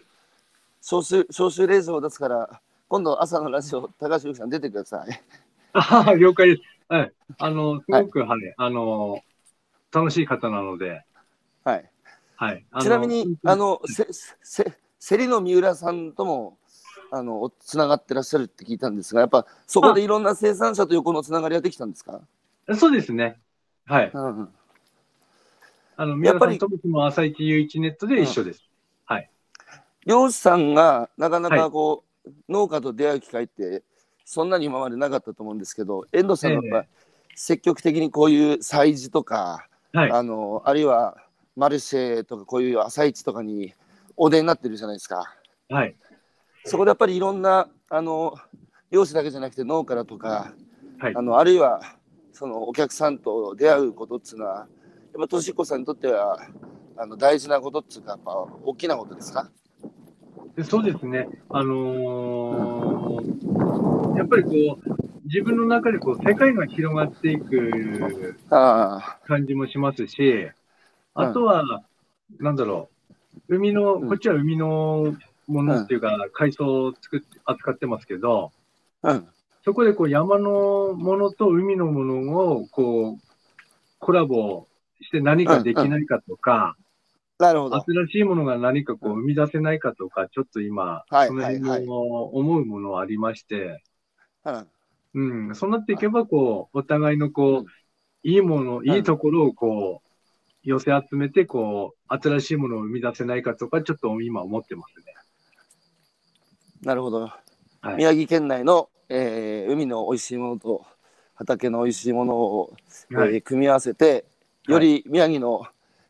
[0.81, 5.21] 招集、招集令状を出すから、今度朝のラジオ、高橋宏樹さん出てください。
[5.73, 6.61] ああ、了解です。
[6.87, 7.11] はい。
[7.39, 9.19] あの、すごく、はい、あの、
[9.91, 11.03] 楽しい方なので、
[11.63, 11.89] はい。
[12.35, 12.65] はい。
[12.81, 14.07] ちなみに、あ、の、せ、
[14.41, 16.57] せ、せりの三浦さんとも、
[17.11, 22.21] あの、つながってらっしゃるって聞いたんですが、やっぱそこでいろんな生産者と横のつながりができたんですか？
[22.73, 23.39] そうですね。
[23.85, 24.11] はい。
[24.13, 24.49] うんうん。
[25.97, 28.63] あの、や宮っぱり田さんと僕も朝一夕一ネットで一緒です。
[30.05, 33.83] 漁師さんがなかなかこう、農家と出会う機会って
[34.23, 36.89] そんなに今までなかったと思うんですけど遠藤さんはやっぱ
[37.35, 40.11] 積極的にこういう催事とか、はい。
[40.11, 41.17] あのあるいは
[41.55, 43.73] マルシェとかこういう朝市とかに
[44.17, 45.35] お出になってるじゃないですか
[45.69, 45.95] はい。
[46.65, 48.35] そこでやっぱりいろんなあの
[48.91, 50.53] 漁師だけじゃなくて農家だとか
[50.99, 51.21] はいあ。
[51.21, 51.79] のあるいは
[52.33, 54.67] そのお客さんと出会うことっつうのはやっ
[55.21, 56.39] ぱとしこさんにとっては
[56.97, 58.31] あの大事なことっつうかやっぱ
[58.63, 59.49] 大きなことですか？
[60.55, 61.27] でそうですね。
[61.49, 70.47] あのーやっぱりこう、自分の中でこう、世界が広がっていくあ感じもしますし、
[71.13, 71.83] あとは、
[72.39, 72.87] なんだろ
[73.49, 75.13] う、海の、うんこっちは海の
[75.47, 78.51] ものっていうか、海藻を作って、扱ってますけど、
[79.01, 79.27] あうん。
[79.63, 83.19] そこでこう山のものと海のものをこう
[83.97, 84.67] コラボ
[85.01, 86.75] して何かできないかとか、
[87.39, 87.81] なるほど。
[87.81, 93.83] 新しいものが何かこう生み出せないかとか、ちょっと今、はいその辺はいも思うものはありまして、
[94.45, 94.67] うん。
[95.15, 100.09] うん、そうなっていけば、こう、お互いのこう、いいもの、いいところをこう、
[100.63, 105.05] 寄せ集めて、こう、新しいものを生み出せないかとか、ちょっと今思ってますね。
[106.81, 110.85] なるほど、はい宮城県内の、えー海の美味しいものと
[111.35, 112.73] 畑の美味しいものを、
[113.11, 114.25] はいえー組み合わせて
[114.67, 115.67] より宮城の、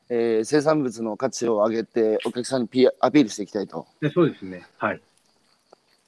[0.09, 3.87] えー生産物の価値を上げてお客さんにピアピールしていきたいと。
[4.01, 4.65] でそうですね。
[4.77, 5.01] はい。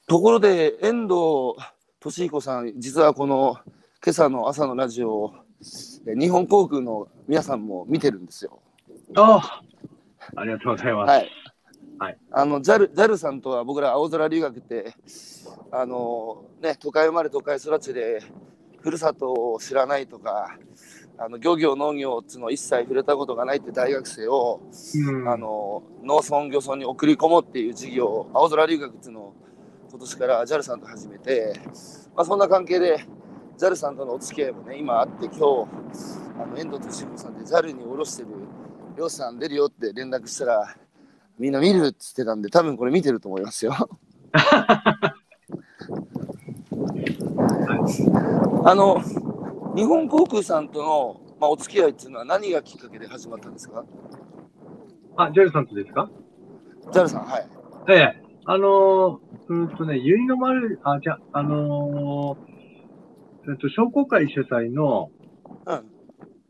[0.06, 1.54] ところで遠藤
[2.00, 3.58] 俊彦さん実はこの
[4.02, 5.34] 今朝の朝のラジオを
[6.06, 8.60] えー日本航空の皆さんも見てるんですよ。
[9.16, 9.62] ああ
[10.40, 11.10] ありがとうございます。
[11.10, 11.30] はい。
[11.98, 12.18] はい。
[12.30, 14.94] あの JAL, JAL さんとは僕ら青空留学って
[15.72, 18.22] あのね都会生まれ都会育ちで
[18.80, 20.56] ふるさとを知らないとか
[21.18, 24.60] あの漁業農業っつうの一切触れたことがないって大学生を、
[24.94, 29.34] うん、あの農村漁村に送り込もうっていう事業青空留学っていうのを
[29.90, 31.60] 今年から JAL さんと始めて、
[32.14, 33.04] まあ、そんな関係で
[33.58, 35.40] JAL さんとのお付き合いもね今あって今日
[36.40, 38.28] あの遠藤俊彦さんで JAL に降ろしてる
[38.96, 40.76] 漁師さん出るよって連絡したら
[41.38, 43.74] みんな見るっつってたんで多分これ見てると思いますよ。
[48.64, 49.00] あの
[49.74, 53.84] 日本航空さんとの、まあ、お付き合いっていうのは何がきっかけで始まったんですか？
[55.16, 56.10] あ、ジェルさんとですか
[56.92, 57.46] ?JAL さんはい。
[57.88, 58.22] ええ。
[58.44, 65.10] あのー、うんとね、ゆいの丸、あ、じゃ、あのー、えっと、商工会主催の、
[65.66, 65.80] うん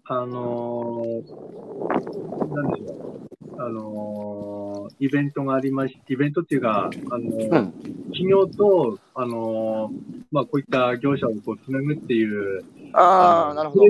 [0.04, 3.27] あのー、なんでしょう。
[3.60, 7.72] あのー、イベントがありましイベントっていうか、あのーうん。
[8.12, 13.84] 企業と、あのーまあ、こういった業者をこうつなぐっていう、ああ、のなるほど。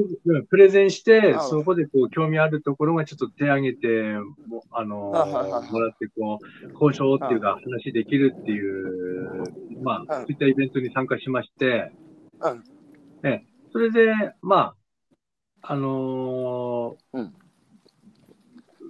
[0.49, 0.57] プ。
[0.57, 4.15] レゼンしてそこでこう興味あるところがちょっと手挙げて、
[4.47, 10.27] もあのもらって、こう、交渉っていうか、話できるっていう、まあ、うん。
[10.27, 11.93] そういったイベントに参加しまして、
[12.41, 12.65] うん。
[13.25, 14.75] ええ、それで、ま
[15.63, 17.35] あ、あのーうん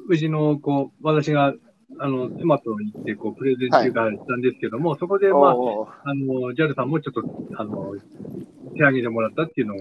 [0.09, 1.55] うちの、こう、私が、
[1.99, 5.53] あの、妻と行って、こう、プレゼンっていうか、したんですけども、そこで、まあ、
[6.05, 7.23] あの、JAL さんもちょっと、
[7.57, 7.95] あの、
[8.75, 9.75] 手挙げてもらったっていうの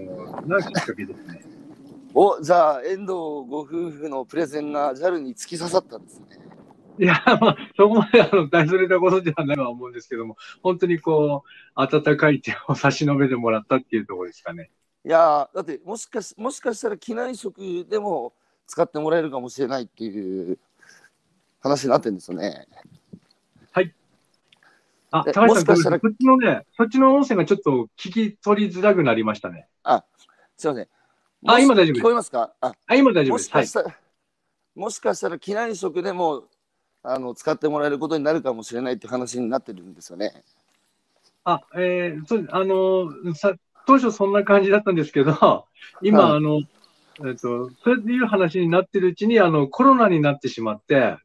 [0.46, 1.44] がきっかけですね。
[2.14, 6.26] おじゃあ遠藤ご夫婦のプレゼンが JAL に突き刺さったんですね。
[6.98, 14.70] いや、まあ、そこまで、あの、大それたことではないとは思うんですけども、本当にこう、温かい手を差し伸べてもらったっていうところですかね。
[15.04, 18.34] いやーだってもしかしもしかしたら機内食でも
[18.68, 20.58] 使ってもらえるかもしれないっていう
[21.60, 22.68] 話になってるんですよね。
[25.10, 29.66] あ、え高橋さん、もしかしたらそっちのね、そっちの音声がちょっと聞き取りづらくなりましたね。
[30.58, 30.88] すいません。
[31.46, 32.52] あもし今大丈夫です聞こえますか？
[32.60, 33.50] ああ、今大丈夫です。
[33.50, 33.72] はいもしかし。
[33.72, 33.96] たら、
[34.74, 36.44] もしかしたら機内食でも
[37.02, 40.44] あの使ってもらえることになるかもしれないって話になってるんですよね。
[41.44, 43.54] あ、えー、そう、あの、さ、
[43.86, 45.64] 当初そんな感じだったんですけど、
[46.02, 46.60] 今、はいあの、
[47.26, 51.16] えっと、そういう話になってるうちに、あの、コロナになってしまって、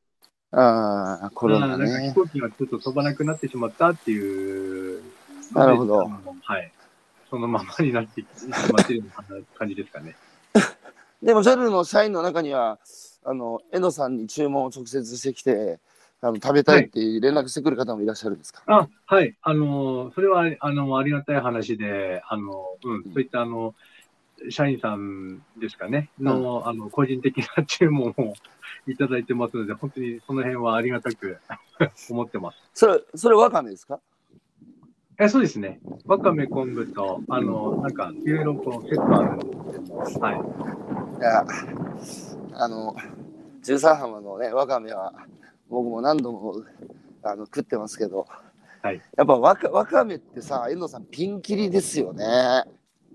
[0.56, 2.10] ああ、コロナね。
[2.10, 5.02] 飛行機がちょっと飛ばなくなってしまったっていう。
[5.52, 6.08] なるほど。
[6.44, 6.72] はい。
[7.30, 8.26] そのままになってし
[8.72, 9.10] まっている
[9.58, 10.16] 感じですかね。
[11.24, 12.78] でも JAL の社員の中には、
[13.26, 15.80] あの、江野さんに注文を直接してきて、
[16.22, 19.36] あの食べたいって連絡してくる方もいらっしゃるんですか、はい、あ、はい。
[19.42, 23.74] あの、それは、あの、ありがたい話で、あの、うん、そういった、あの、
[24.50, 28.34] 社員さんですかね、の、うん、あの、個人的な注文を
[28.88, 31.38] いただいてますので、本当にその辺はありがたく
[32.10, 32.58] 思ってます。
[32.74, 34.00] それ、それわかめですか？
[35.20, 35.80] えそうですね。
[36.06, 41.20] わかめ昆布と、あの、なんか、いろいろこうセットあるんですけども、はい。
[41.20, 41.46] いや、
[42.56, 42.96] あの、
[43.62, 45.14] 十三浜のね、わかめは、
[45.70, 46.56] 僕も何度も
[47.22, 48.28] あの食ってますけど、
[48.82, 52.26] はい、やっぱわかわかめってさ、遠藤さん、ピンキリですよね。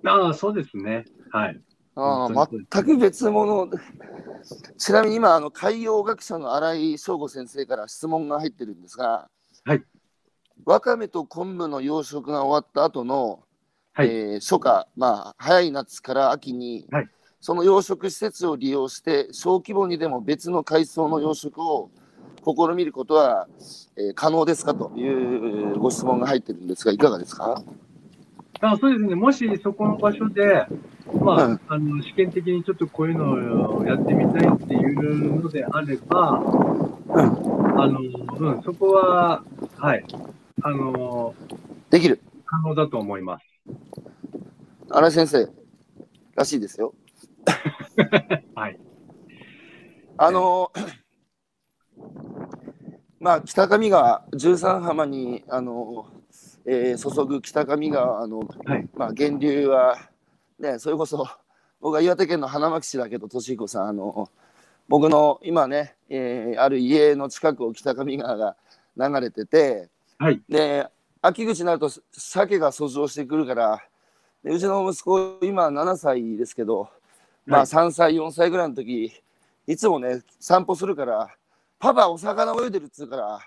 [0.05, 1.05] ああ、そうですね。
[1.31, 1.61] はい。
[1.97, 2.29] あ
[2.73, 3.69] 全く別物。
[4.79, 9.29] ちなみに今、あの海洋学者の新井翔吾先生から質問が入ってるんですが、
[9.65, 9.83] はい、
[10.65, 13.41] わかめと昆布の養殖が終わった後の、
[13.93, 17.09] はい、えー、初夏、まあ、早い夏から秋に、はい、
[17.41, 21.91] その養殖施設を利用して、小規模にでも別の海藻の養殖を
[22.45, 23.49] 試みることは、
[23.97, 27.61] えー、可能ですかというご質問が入ってるんですが、いかがですか？
[28.61, 30.67] あそうですね、もしそこの場所で、
[31.15, 38.01] まあ、うん、あの試験的にちょっとこういうのをやってみたいっていうのであれば、うん、あの
[38.39, 39.43] うん、そこは、
[39.77, 40.05] はい、
[40.63, 41.35] あの
[41.91, 43.45] できる可能だと思います。
[44.91, 45.49] 新井先生
[46.35, 46.95] らしいですよ。
[48.55, 48.79] はい。
[50.17, 50.73] あの
[53.21, 56.07] まあ、北上川、十三浜に、あの、
[56.65, 59.97] えー、注ぐ北上川の、はい、まあ、源流は、
[60.59, 61.27] ね、それこそ、
[61.81, 64.29] 僕は岩手県の花巻市だけど、俊彦さん、あの、
[64.89, 68.57] 僕の今ね、えー、ある家の近くを北上川が
[68.97, 70.89] 流れてて、はい、で、
[71.21, 73.83] 秋口になると鮭が遡上してくるから、
[74.43, 76.89] でうちの息子、今7歳ですけど、
[77.45, 79.13] まあ3歳、4歳ぐらいの時、
[79.67, 81.29] いつもね、散歩するから、
[81.79, 83.41] パパお魚泳いでるっつうから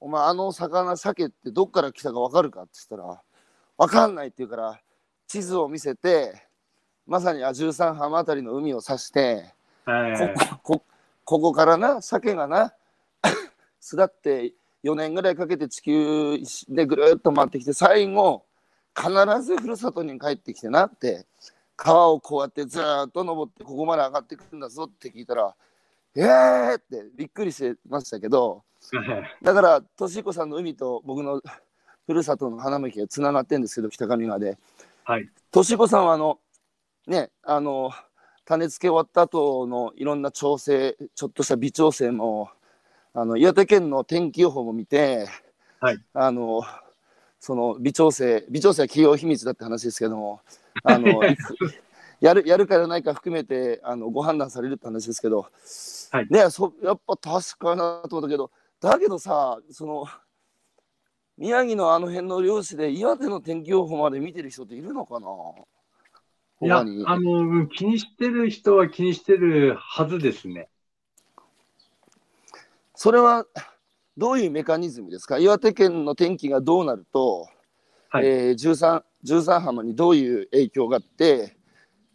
[0.00, 3.22] お前あの魚鮭ってどっから来たか分かるかって言ったら
[3.78, 4.80] 分かんないって言うから
[5.26, 6.47] 地図を見せて
[7.08, 9.54] まさにあ13浜辺りの海を指して、
[10.62, 10.82] ここ
[11.24, 12.74] ここからな鮭がな
[13.80, 14.52] 巣立って
[14.84, 18.44] 4年ぐらいかけて地球でぐるっと回ってきて最後
[18.94, 19.10] 必
[19.42, 21.26] ずふるさとに帰ってきてなって
[21.76, 25.54] 川をこうやってずっと登ってここまで上がってくるんだぞって聞いたら
[26.14, 28.64] えーってびっくりしてましたけど、
[29.42, 31.40] だから、としこさんの海と僕の
[32.06, 34.58] ふるさとの花巻がつながってるんですけど、北上川で。
[35.04, 35.28] はい。
[35.50, 36.38] としこさんは、あの、
[37.08, 37.90] ね、あの、
[38.44, 42.50] 種付け終わった後のいろんな調整、ちょっとした微調整も、
[43.14, 45.26] あの、岩手県の天気予報も見て、
[45.80, 45.98] はい。
[46.12, 46.62] あの、
[47.40, 50.40] その微調整、微調整は企業秘密だって話ですけども、
[50.84, 51.22] あの、
[52.20, 55.46] やるやるかやらないか含めてあのご判断されるって話ですけど、
[56.10, 60.04] はい、ねそやっぱ確かなと思ったけどだけどさその
[61.36, 65.28] 宮城のあの辺の漁師で岩手の天気予報まで見てる人っているのかな？
[66.60, 70.68] いやあの気にしてる人は気にしてるはずですね。
[72.94, 73.46] それは
[74.16, 75.38] どういうメカニズムですか？
[75.38, 77.46] 岩手県の天気がどうなると、
[78.08, 78.26] はい。
[78.26, 81.56] えー、13, 13浜にどういう影響があって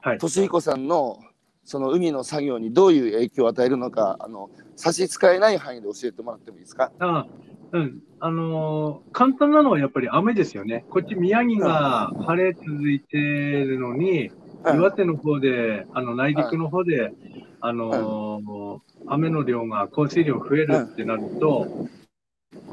[0.02, 1.18] はい、俊彦さんの
[1.64, 6.92] その海の作業にどういう影響を与えるのかあの差し支えない範囲で教えてもらってもいいですか？
[7.00, 7.26] あ
[7.74, 8.02] うん。
[8.20, 10.86] あのー、簡単なのはやっぱり雨ですよね。
[10.90, 14.30] こっち宮城が晴れ続いてるのに、
[14.64, 17.14] うん、岩手の方で、あの内陸の方で、うん、
[17.62, 21.90] あのー、雨の量が降水量増えるってなると、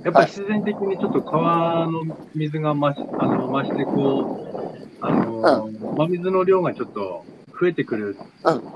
[0.04, 2.02] やっぱり自然的にちょっと川の
[2.34, 7.24] 水が増しあの増してこう、あのー真水の量がちょっと
[7.58, 8.16] 増えてくる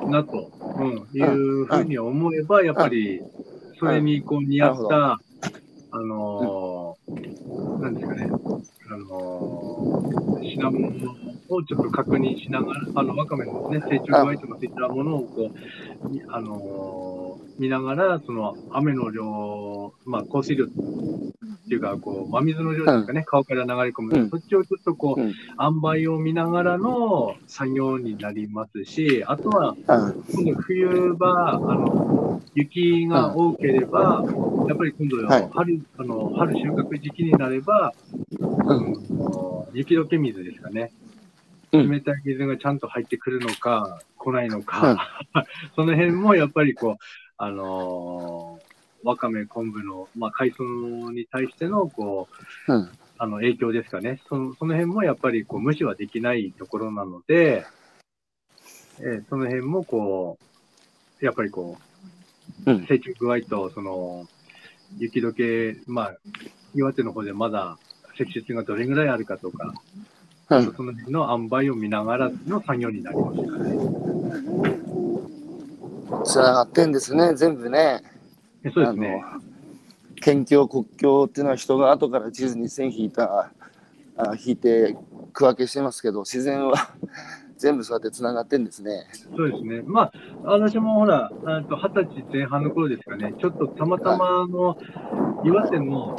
[0.08, 3.22] なと、うん、いうふうに思えば、やっぱり
[3.78, 5.20] それにこう似合った、
[5.96, 10.88] あのー、なんですかね、あのー、品物
[11.48, 15.52] をちょっと確認しながら、あの、わかめのね、成長具合とかそういったものをこう、
[16.30, 20.66] あのー、見ながら、その雨の量、まあ、降水量
[21.64, 25.32] っていうか、こう、真水の量ですかね、川から流れ込む、そっちをちょっとこう、塩
[25.82, 34.22] 梅を見ながらの作業になりますし、あとは、今度冬場、あの、雪が多ければ、
[34.68, 37.94] やっぱり今度、春、あの、春収穫時期になれば、
[38.38, 39.02] うん、
[39.72, 40.92] 雪解け水ですかね。
[41.72, 45.18] 冷たい水がちゃんと入ってくるのか、来ないのか、
[45.74, 47.04] その辺もやっぱりこう、
[47.36, 48.63] あのー、
[49.04, 52.28] わかめ、昆布の、まあ、海藻に対しての、こ
[52.68, 54.20] う、うん、あの、影響ですかね。
[54.28, 57.66] その、その辺もやっぱり、こう、無視はできないところなので、
[59.00, 60.38] えー、その辺も、こ
[61.20, 61.78] う、やっぱりこ
[62.66, 64.26] う、うん、成長具合と、その、
[64.98, 66.16] 雪解け、まあ、
[66.74, 67.78] 岩手の方でまだ
[68.16, 69.74] 積雪がどれぐらいあるかとか、
[70.50, 73.76] うん、その辺の塩梅を見ながらの作業になりますかね。
[76.24, 78.02] つながってんですね、全部ね。
[78.72, 79.22] そうですね。
[80.16, 83.50] 県境、国境っていうのは人が後から地図に線引いた、
[84.16, 84.96] あ引いて
[85.32, 86.74] 区分けしてますけど、自然は
[87.58, 89.04] 全部そうやってつながってんですね。
[89.36, 89.82] そうですね。
[89.84, 90.12] まあ、
[90.44, 94.78] 私もほら、二十歳前半の頃ですかね、ちょっとたまたまの
[95.44, 96.16] 岩手の、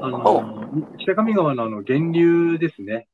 [0.00, 0.68] あの、
[0.98, 3.06] 北上川のあの源流ですね。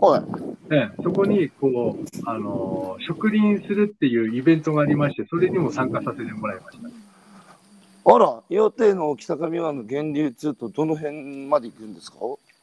[0.00, 0.74] はい。
[0.74, 7.15] えそこに、こう、あの、植林するっていうイベントがありまして、それにも参加させてもらいました。
[8.08, 12.18] あら、岩手の北上川の源流っていうと、どの辺まで行くんですか？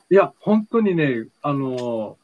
[0.10, 2.18] いや、本当にね、あの、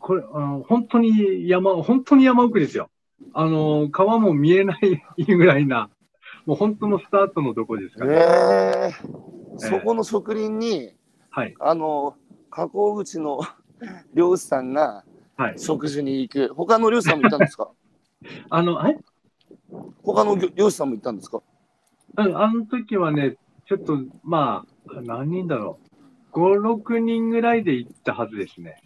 [0.00, 2.90] これ、あの本当に山、本当に山奥ですよ。
[3.34, 4.76] あの、川も見えな
[5.16, 5.90] い ぐらいな、
[6.46, 8.16] もう本当のスタートのとこですから、ね。
[8.18, 8.94] え。
[9.54, 10.94] ー、そこの植林に、
[11.30, 12.16] はい、あの、
[12.50, 13.40] 河口口の
[14.14, 15.04] 漁師さんが
[15.56, 17.70] 食事に行く、はい、他の漁師さんもいたんですか？
[18.50, 18.98] あの、え？
[20.02, 21.42] 他の漁師さんもいたんですか？
[22.16, 23.36] あの時はね、
[23.66, 25.78] ちょっと、まあ、何人だろ
[26.32, 26.36] う。
[26.36, 28.82] 5、6人ぐらいで行ったはずですね。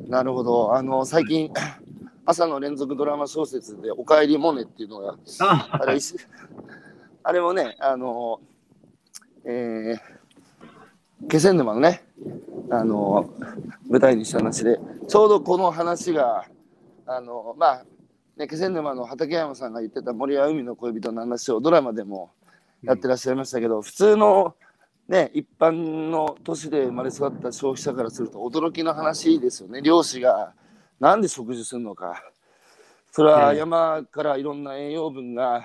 [0.00, 0.74] なるほど。
[0.74, 1.50] あの、最近、
[2.26, 5.98] 朝の連続ドラマ小説で、おかえりモネっていうのが、ああれ
[7.22, 8.40] あれもね、あの、
[9.44, 12.04] えー、気仙沼のね、
[12.70, 13.30] あの、
[13.88, 14.78] 舞台にした話で、
[15.08, 16.44] ちょうどこの話が、
[17.06, 17.84] あの、まあ、
[18.36, 22.32] ね、気仙沼の畠山さんが言ってた森は海の恋人の話をドラマでも
[22.82, 24.54] やってらっしゃいましたけど、うん、普通の
[25.08, 29.82] ね、一般の都市で生まれ育った消費者からすると驚きの話ですよね。
[29.82, 30.54] 漁師が
[30.98, 32.22] なんで食事するのか。
[33.12, 35.64] それは山からいろんな栄養分が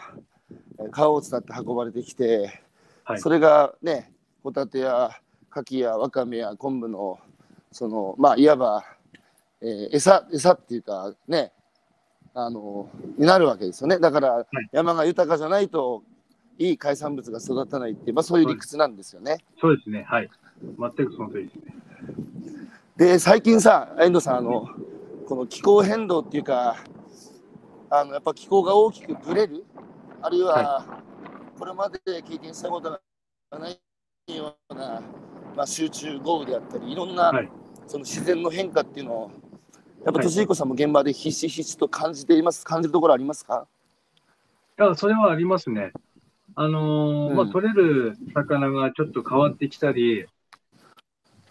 [0.91, 2.61] 川を伝って運ばれてきて、
[3.03, 4.11] はい、それがね、
[4.43, 5.09] ホタテや
[5.49, 7.17] カキやワカメや昆布の、
[7.71, 8.83] その、まあ、いわば、
[9.61, 11.51] えー、餌、餌っていうかね、
[12.33, 13.99] あの、になるわけですよね。
[13.99, 16.03] だから、山が豊かじゃないと
[16.57, 19.37] いい海産物が育たないっていう、まあ、そういう理屈なんですよね。
[19.59, 20.29] そうですね、はい。
[20.61, 21.75] 全くその通りですね。
[22.97, 24.67] で、最近さ、遠藤さん、あの、
[25.27, 26.75] この気候変動っていうか、
[27.91, 29.65] あのやっぱ気候が大きくぶれる、
[30.21, 31.01] あるいは、
[31.57, 32.99] これまで経験したことが
[33.59, 33.79] ない
[34.35, 35.01] ような、
[35.55, 37.49] まあ、集中豪雨であったり、いろんな、はい、
[37.87, 39.31] その自然の変化っていうのを、
[40.05, 43.67] やっぱ敏彦さんも現場でひしひしと感じています、感じるところありますか？
[44.79, 45.91] いや、それはありますね。
[46.55, 50.25] あのーうん、まあ、取れる魚がちょっと変わってきたり、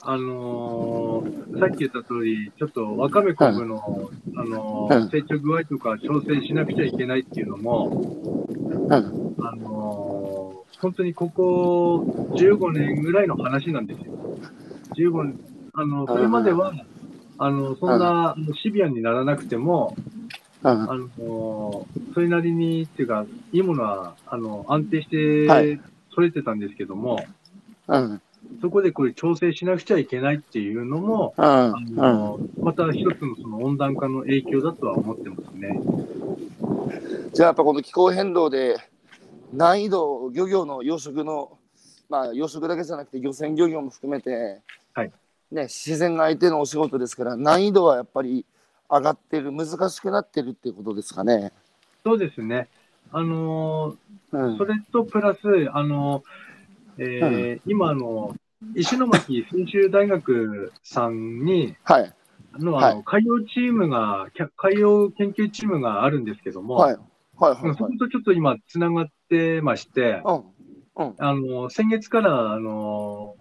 [0.01, 3.85] あのー、さっき言った通り、ちょっとわかめ昆布の、はい、
[4.37, 8.47] あのー、成長具合とか調整しなくちゃいけないっていうのも、
[8.91, 11.99] あの本当にここ
[12.35, 14.13] 15年ぐらいの話なんですよ。
[14.97, 15.41] 15年、
[15.75, 16.73] あの、それまでは、
[17.39, 19.97] あの、そんなシビアにならなくても、
[20.63, 25.81] あの、それなりにっていうか、いいものは、あの、安定して
[26.15, 27.25] 取れてたんですけども、
[27.87, 28.21] うん、
[28.61, 35.81] そこでこれ調整しなくちゃいけないっていうのも、うん、あのまた一つのその温暖化の影響だとは思ってますね。
[37.33, 38.77] じゃあやっぱこの気候変動で
[39.53, 41.59] 難易度、漁業の養殖の、
[42.11, 44.61] まあ養殖だけじゃなくて漁船漁業も含めて、
[44.93, 45.13] はい
[45.51, 48.45] ね、自然が相手のお仕事ですから難易度はやっぱり
[48.91, 51.53] 上がってる、難しくなってるっていうことですかね。
[52.05, 52.69] そうですね。
[53.11, 55.41] あのーうん、それとプラス、
[55.73, 58.35] あのー、えーうん、今の、
[58.75, 62.13] 石巻専修大学さんに、はい、
[62.59, 66.97] のあの、海洋チームが、海洋研究チームがあるんですけども、はい。
[67.37, 70.45] はいはい、そことちょっと今、つながってまして、うん。
[70.97, 73.37] うん、あの先月から、あの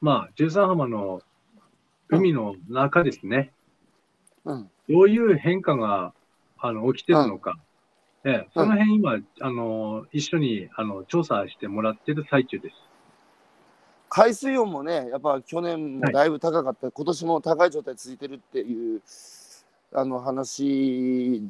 [0.00, 1.22] まあ、十三浜の
[2.08, 3.52] 海の中ですね、
[4.44, 6.12] うん、どういう変化が
[6.58, 7.58] あの起きてるのか、
[8.24, 12.76] うん、えその辺今、あの一緒にあの調査してもらってる最中です。
[14.08, 19.02] 海水温もね、やっぱ去年もだいぶ高かった、はい、今年も高い状態続いてるっていう
[19.92, 21.42] あの話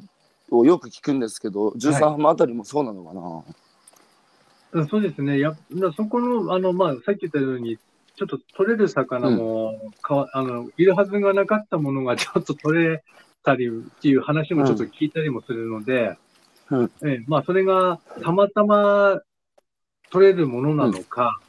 [0.49, 4.81] をよく聞くんですけど、13浜あたりもそうなのかな？
[4.81, 5.55] はい、そうですね、や
[5.95, 7.77] そこの、あのまあ、さっき言ったように、
[8.17, 13.03] ちょっと取れる魚もかわ、うん、あのいるはずがなかったものが ちょっと取れ
[13.43, 16.17] たりっていう話もちょっと聞いたりもするので、
[16.71, 19.21] うん、えまあ、それがたまたま
[20.09, 21.39] 取れるものなのか、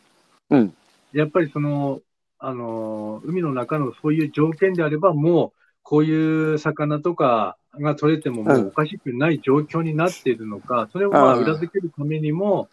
[0.50, 0.74] うん、
[1.12, 2.00] やっぱりその、
[2.38, 12.68] あの、海の中のそういう条件であれば、もう、こういう魚とかが取れてももうおかしくない状況になっているのか、それをまあ裏付けるためにも、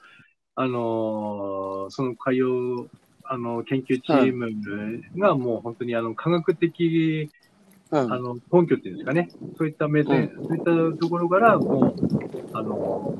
[0.55, 2.87] あの、その海洋、
[3.27, 4.49] あの、研究チーム
[5.19, 7.29] がもう本当にあの、科学的、
[7.91, 9.29] あの、根拠っていうんですかね。
[9.57, 13.15] そういった目線、そういったところから、もう、あの、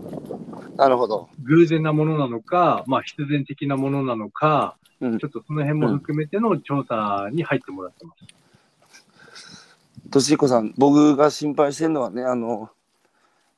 [0.76, 1.30] なるほど。
[1.44, 8.26] 偶然なものなのか、まあ必然的なものなのか、ちょっとその辺も含めての調査に入ってもらってます。
[10.10, 12.70] としこさん、僕が心配してるのはね、あの、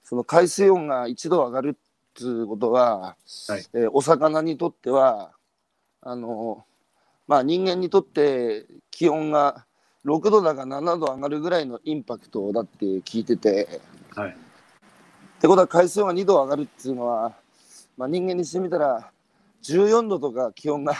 [0.04, 3.16] その海水温が一度上がるっていうことは、は
[3.58, 5.32] い、えー、お魚にとっては、
[6.02, 6.66] あの、
[7.28, 9.66] まあ人間にとって気温が
[10.06, 13.82] 6度だか7度上がるぐらいのインパクトだって聞いてて、
[14.16, 14.30] はい。
[14.30, 14.34] っ
[15.40, 17.34] てことは海水温が2度上がるっていうのは、
[17.98, 19.12] まあ人間にしてみたら
[19.64, 20.94] 14度とか気温が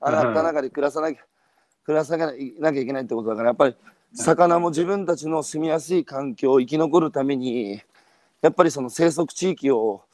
[0.00, 1.22] 上がった中で暮らさなきゃ、
[1.84, 3.76] 暮らさなきゃいけないってことだから、やっぱり
[4.12, 7.82] 魚も自分たちの住みやすい環境を生き残るために
[8.42, 10.04] やっぱりその生息地域を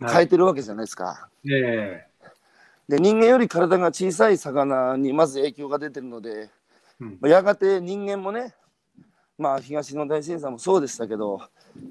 [0.00, 1.04] 変えてるわけじゃないですか。
[1.04, 1.28] は
[1.94, 2.06] い、
[2.88, 6.50] で人間より体が小さい魚にまず影響が出てるので、
[7.00, 8.54] うん、やがて人間もね
[9.38, 11.40] まあ東日本大震災もそうでしたけど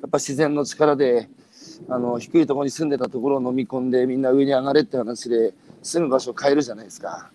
[0.01, 1.29] やっぱ自然の力で
[1.89, 7.29] あの低いところに住んでたところを飲み込んでみんな上に上がれって話で住む場所を変えるじゃないですか。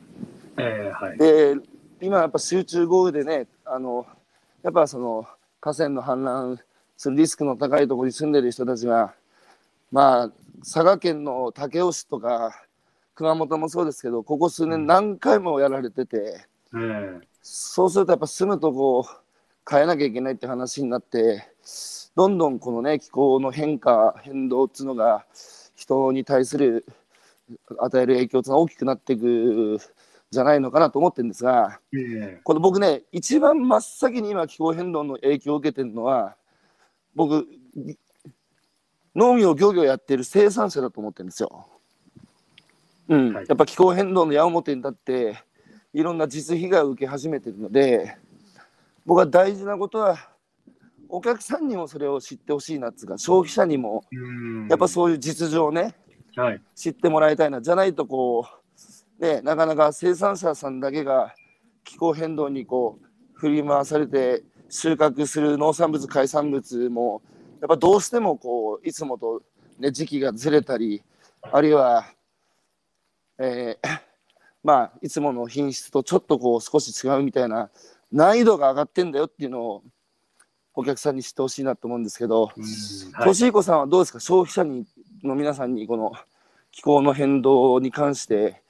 [0.56, 1.54] えーはい、で
[2.00, 4.06] 今やっぱ集中豪雨でねあの
[4.62, 5.26] やっぱその
[5.60, 6.58] 河川の氾濫
[6.96, 9.14] するリスクの高いところに住んでる人たちが、
[9.90, 12.52] まあ、佐賀県の武雄市とか、
[13.20, 19.06] 熊本もそうですけど、ここ数年何回もやられてて、うん、そうするとやっぱ住むとこ
[19.70, 21.46] 変えなきゃいけないって話になって、
[22.16, 25.26] どんどんこのね、気候の変化、変動っていうのが、
[25.76, 26.86] 人に対する
[27.78, 29.78] 与える影響っていうのは大きくなっていく
[30.30, 31.78] じゃないのかなと思ってるんですが、
[32.42, 36.36] これ僕ね、一番真っ先に今気候変動の影響を受けてるのは、
[37.14, 37.46] 僕、
[39.14, 41.66] 農業、漁業やってる生産者だと思ってるんですよ。
[43.10, 45.44] うん、はい、やっぱ気候変動の矢面に立って、
[45.92, 48.16] いろんな実被害を受け始めてるので、
[49.04, 50.16] 僕は大事なことは、
[51.08, 54.04] お客さんにもそれを知ってほしいなっつうか、消費者にも、
[54.68, 55.96] やっぱそういう実情をね、
[56.36, 57.60] はい、知ってもらいたいな。
[57.60, 58.46] じゃないとこ
[59.18, 61.34] う、ね、なかなか生産者さんだけが
[61.82, 67.20] 気候変動にこう振り回されて収穫する農産物海産物も
[67.60, 69.42] やっぱどうしてもこういつもと、
[69.78, 71.02] ね、時期がずれたり
[71.42, 72.06] あるいは、
[73.42, 74.00] えー、
[74.62, 77.70] まあいつもの品質とちょっとこう少し違うみたいな
[78.12, 79.82] 難易度が上がってんだよっていうのを
[80.74, 82.52] お客さんに知ってほしいなと思うんですけど、
[83.24, 83.52] としい。
[83.52, 84.20] こさんはどうですか？
[84.20, 84.84] 消費者に
[85.24, 86.12] の皆さんにこの
[86.70, 88.62] 気候の変動に関して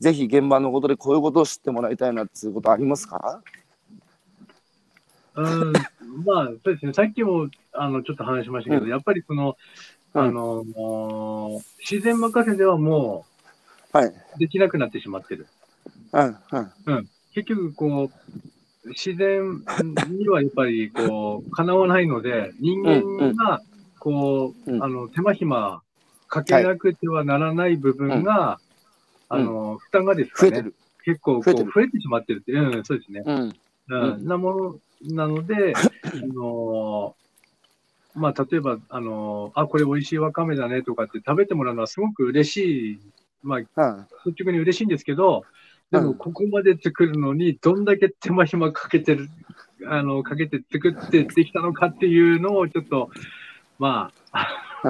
[0.00, 3.42] ぜひ現場のことでこういうことを知ってもらいたいなっていうことありますか？
[5.36, 5.72] うん、
[6.24, 6.92] まあ、そうですね。
[6.92, 9.56] さっきも、あの、ちょっと話しましたけど、うん、やっぱりその、
[10.12, 13.29] あの、うん、自然任せではもう、
[13.92, 14.12] はい。
[14.38, 15.46] できなくなってしまってる。
[16.12, 16.72] うん、うん。
[16.86, 17.08] うん。
[17.34, 18.10] 結局、こ
[18.84, 19.62] う、自然
[20.08, 23.60] にはやっぱり、こう、かなわないので、人間が、
[23.98, 25.82] こう、うん、あの、手間暇
[26.28, 28.58] かけなくてはならない部分が、
[29.28, 30.64] あの、負担がですかね、
[31.04, 33.22] 結構こう増えてしまってるって、うん、そうですね。
[33.24, 33.54] うん。
[33.88, 35.80] うん、なものなので、 あ
[36.26, 37.14] の
[38.14, 43.00] まあ、例えば、あのあ、これ美味しいわかめだねとかって食べてもらうのはすごく嬉しい、
[43.42, 45.44] まあ、率直に嬉しいんですけど、
[45.90, 49.28] でも、ここまで作るのに、どんだけ手間暇かけてる、
[49.86, 53.10] あの、かけて作ってできたのかっていうのを、ちょっと、
[53.78, 54.46] まあ、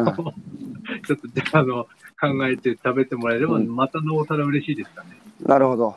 [1.06, 1.84] ちょっと、あの、
[2.20, 5.18] 考えて食べてもらえれば、またなおさら嬉しいですかね。
[5.40, 5.96] なるほど。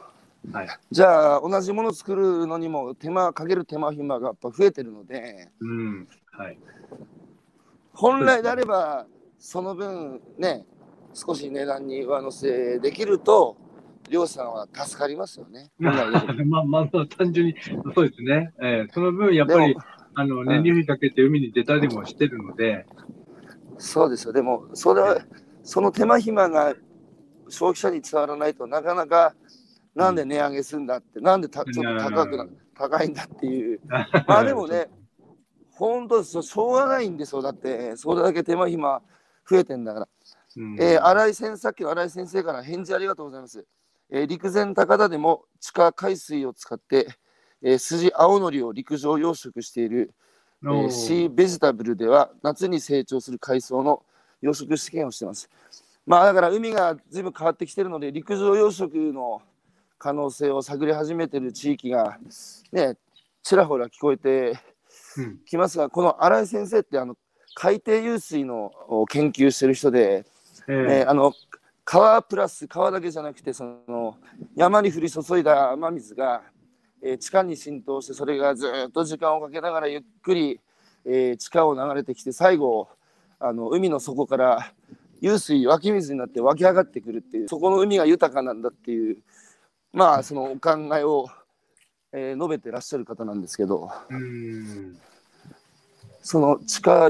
[0.51, 6.07] はい、じゃあ同じものを作るのにも手間かける手間暇がやっぱ増えてるので、うん。
[6.31, 6.57] はい、
[7.93, 9.05] 本来であれば
[9.39, 10.65] その分ね
[11.13, 13.57] 少し値段に上乗せできると
[14.09, 15.71] 漁師さんは助かりますよね。
[15.79, 16.87] まあ まあ
[17.17, 17.55] 単純に
[17.95, 19.75] そうですね、えー、その分やっぱり
[20.15, 22.85] あの燃料費かけて海に出たりもしてるので、
[23.73, 25.21] うん、そうですよでもそれは
[25.63, 26.75] その手間暇が
[27.47, 29.33] 消費者に伝わらないとなかなか
[29.95, 33.79] なんで値上げするんだって、なんでたちょっと高くな高いんだっていう。
[34.27, 34.89] まあでもね、
[35.71, 37.41] 本当ですよ、しょうがないんですよ。
[37.41, 39.01] だって、それだけ手間暇
[39.47, 40.07] 増えてんだから。
[40.57, 43.65] うん、えー、新井先さっきの新井先生から返事ありがとうございます。
[44.09, 47.07] えー、陸前高田でも地下海水を使って、
[47.61, 50.13] えー、筋青のりを陸上養殖している
[50.65, 54.01] えー、シーベジタブルでは夏に成長する海藻の
[54.41, 55.49] 養殖試験をしてます。
[56.05, 59.41] まあだから海が随分変わってきてるので陸上養殖の
[59.97, 62.17] 可能性を探り始めてる地域が
[62.71, 62.97] ね
[63.41, 64.57] ちらほら聞こえて
[65.45, 67.15] きますが、うん、この新井先生ってあの
[67.55, 68.71] 海底湧水の
[69.09, 70.25] 研究してる人で、
[70.67, 71.33] えー、えー、あの
[71.85, 74.17] 川プラス川だけじゃなくてその
[74.55, 76.41] 山に降り注いだ雨水が、
[77.01, 80.61] えー、地下に浸透してそれがずっと時間をかけながらゆっくり、
[81.05, 82.87] えー、地下を流れてきて最後
[83.39, 84.71] あの海の底から
[85.21, 89.17] 湧水湧き水になって湧き上がってくるっていうそこの海が豊かなんだっていう
[89.91, 91.27] まあそのお考えを、
[92.13, 93.89] えー、述べてらっしゃる方なんですけど
[96.21, 97.09] その地下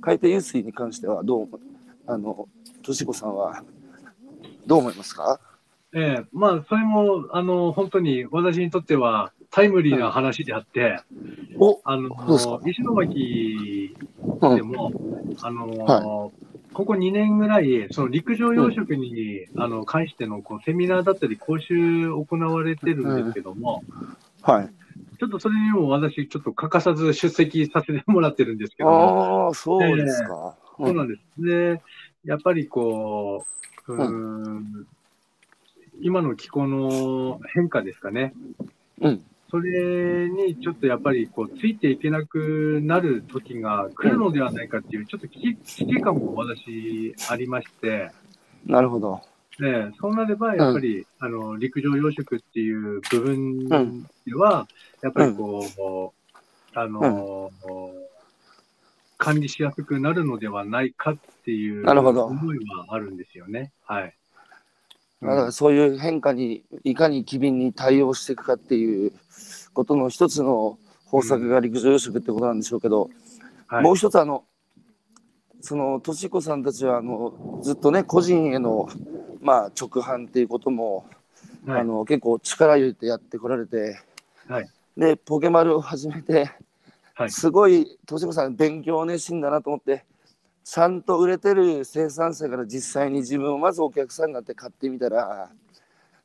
[0.00, 1.48] 海底湧水に関してはどう？
[2.06, 2.48] あの
[2.82, 3.62] としこさんは
[4.66, 5.40] どう思いますか？
[5.94, 11.00] ええまあ、それも、あの、本当に私にとってはタイムリーな話であって、
[11.58, 12.08] おあの、
[12.64, 13.94] 石巻
[14.40, 23.84] でも、うん、あの、はい、ここ2年ぐらい、その陸上養殖に、うん、あの関してのこうセミナーだったり講習行われてるんですけども、
[24.40, 24.70] はい。
[25.18, 29.46] ちょっとそれにも私、ちょっと欠かさず出席させてもらってるんですけども。
[29.48, 31.20] ああ、そうですか、えー、そうなんです。
[31.38, 31.80] で、
[32.24, 33.46] やっぱりこ
[33.86, 34.86] う、うん、
[36.00, 38.34] 今の気候の変化ですかね。
[39.00, 39.24] うん。
[39.50, 48.10] それにちょっとやっぱりこうついていけなくなる時が来るのではないかっていう、ちょっと危機感も私ありまして。
[48.66, 49.20] なるほど。
[49.60, 53.68] ね、そうなれば、やっぱり、うん、あの陸上養殖っていう部分
[54.26, 54.66] では、
[55.02, 56.14] やっぱりこ
[56.74, 58.11] う、うん、あの、うん、
[59.22, 63.72] 管理しやすくなるのではないかっていう思いはあるんですよね。
[63.84, 64.14] はい。
[65.22, 69.12] だからそういう変化にいかに機敏に対応していくかっていう
[69.72, 73.10] ことの一つの方策が陸上養殖ってことなんでしょうけど、
[73.68, 74.44] はい、もう一つあの
[75.60, 78.88] そのとしこさんたちはあのずっとね個人への、
[79.40, 81.06] まあ、直販っていうことも、
[81.64, 84.00] はい、あの結構力入れてやってこられて、
[84.48, 86.50] はい、でポケマルを始めて、
[87.28, 90.04] すごいとしこさん勉強熱心だなと思って
[90.64, 95.50] ちゃんと売れてる生産者から実際に自分をまずお客さんになって買ってみたら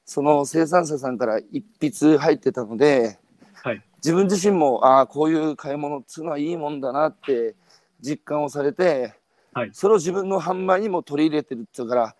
[0.05, 3.17] その生産者さんから一筆入ってたので、
[3.63, 7.55] はい、自分自身もああこういう買い物っていうのはいいもんだなって
[7.99, 9.13] 実感をされて、
[9.53, 12.15] はい、それを自分の販売にも取り入れてるっていうから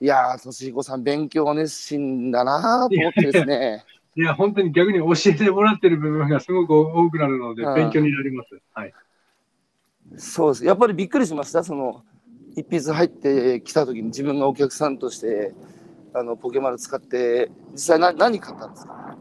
[0.00, 3.84] いやー俊彦さん勉強熱心だなと思ってですね
[4.16, 8.60] いや本当に逆に教えてもらってる部分がすごく多くなるので勉強になります。
[8.72, 8.92] はい。
[10.16, 10.64] そうです。
[10.64, 11.64] やっぱりびっくりしました。
[11.64, 12.04] その、
[12.56, 15.54] 一筆入ってきた時に自分がお客さんとして、
[16.14, 19.16] あの、ポケマル使って、実際何何買ったんですか？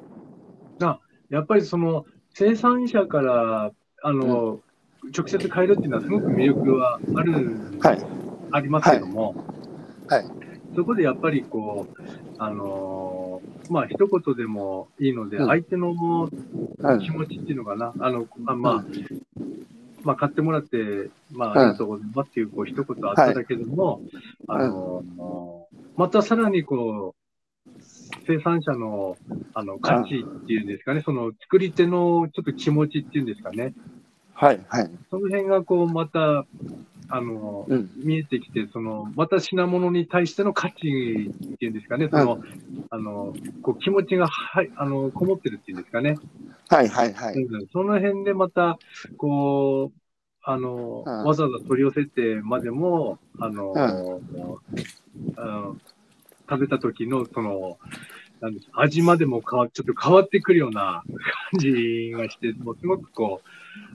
[0.81, 3.71] あやっぱりその、生産者から、
[4.03, 4.59] あの、
[5.03, 8.05] うん、直接買えるっていうのはすごく魅力はある、はい、
[8.51, 9.33] ありますけども、
[10.07, 10.31] はい、はい、
[10.75, 12.03] そこでやっぱりこう、
[12.37, 15.93] あのまあ、一言でもいいので、相手の
[16.99, 18.85] 気持ちっていうのかな、あの、あまあ、
[20.03, 24.01] まあ、買ってもらって、まあ、ありがとうございますっていう、こう、一言あっただけども、
[24.47, 27.23] はい、あの、またさらにこう、
[28.25, 29.17] 生産者の、
[29.53, 33.73] あの、価値っていうんですかね、その、作り手のちょっと気持ちっていうんですかね。
[34.33, 34.91] はい、はい。
[35.09, 36.45] その辺が、こう、また、
[37.15, 42.43] あの、うん、見えてきて、その、また品物に対しての価値っていうんですかね、その、うん、
[42.89, 46.17] あの、こう、気持ちが、はい、あの、こもってるっていうんですかね。
[46.69, 47.35] はいはいはい。
[47.71, 48.79] その辺でまた、
[49.17, 49.99] こう、
[50.41, 54.19] あの、うん、わざわざ取り寄せてまでも、あの、
[56.49, 57.77] 食べた時の、その、
[58.41, 61.03] なんです味までも変わちょっと変わってくるような
[61.51, 63.47] 感じがして、もうすごくこう、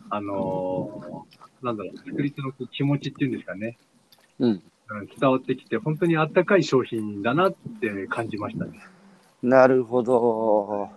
[0.08, 1.26] あの
[1.62, 3.78] なんだろう、作り手の気持ちっていうんですかね。
[4.38, 4.62] うん。
[5.20, 8.80] 伝わってきて、本当にあったかい商品だなって感じましたね。
[9.42, 10.88] なるほど。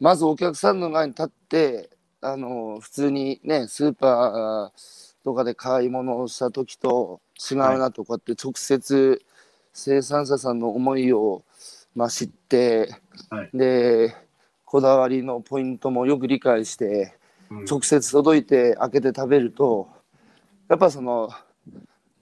[0.00, 7.20] まずお客さんの前に立って、あの、普通にね、スーパーとかで買い物をした時と
[7.50, 9.22] 違うなとかって直接
[9.72, 11.42] 生産者さんの思いを、
[11.94, 12.94] まあ、知って、
[13.30, 14.14] はい、で、
[14.64, 17.17] こだわりのポイントもよく理解して、うん、
[17.50, 19.88] 直接届いて開けて食べると、
[20.68, 21.30] やっぱその、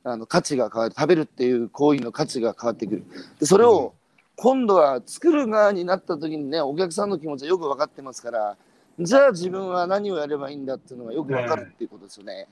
[0.05, 3.05] あの価値が変わる食べるっていう行為の価値が変わってくる。
[3.41, 3.93] でそれを
[4.37, 8.57] 今度は作る側になった時にねお客さんの気持ちはよく分かってますから
[9.01, 12.47] じゃあ自分は何をやればいいんだっていうのがよく分かるっていうことですよね。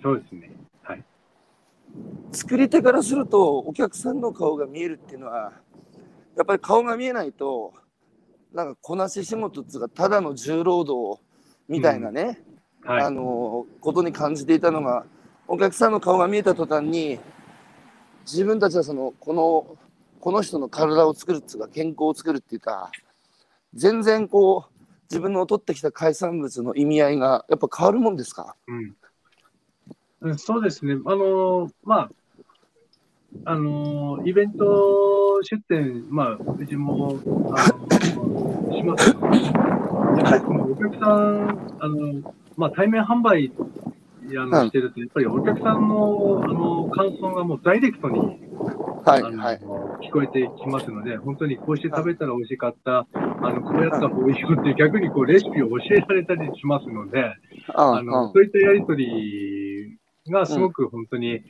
[0.00, 0.52] そうですね、
[0.82, 1.04] はい、
[2.30, 5.52] 作り手からするとお客さんの顔が見えるっていうのは
[6.36, 7.74] やっぱり顔が見えないと
[8.54, 11.20] なんかこなし仕事っていうかただの重労働
[11.70, 12.42] みたいなね、
[12.82, 15.04] はい、あのことに感じていたのが
[15.46, 17.20] お客さんの顔が見えた途端に
[18.26, 19.78] 自分たちはそのこの
[20.18, 22.90] この人の体を作るっていうか健康を作るっていうか
[23.72, 24.72] 全然こう
[25.04, 28.56] 自分の取ってきた海産物の意味合いがやっぱ変わるもんですか、
[30.20, 30.96] うん、そうですね。
[31.06, 32.10] あのまあ
[33.44, 37.20] あのイベント出店、まあ、うちも
[37.54, 39.14] あのします
[40.20, 43.52] やっぱりこのお客さん、あのまあ、対面販売
[44.36, 49.60] あのしてると、やっぱりお客さんのあの感想がもうダイレクトに、はいはい、
[50.06, 57.24] 聞こえてきますので、本当にこうして食べたら美味しかった、あのこうやった方がいいよって逆にこうレシピを教えられたりしますので、
[57.74, 59.98] あのそういったやりとり
[60.30, 61.42] がすごく本当に、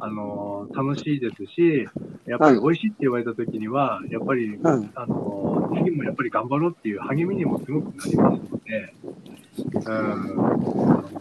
[0.00, 1.88] あの楽しいですし、
[2.26, 8.94] やっぱり美味しいって言われたときには、やっぱり、あの次もやっぱり頑張ろうっていう励みにもすごくなりますので、
[9.58, 9.82] うん、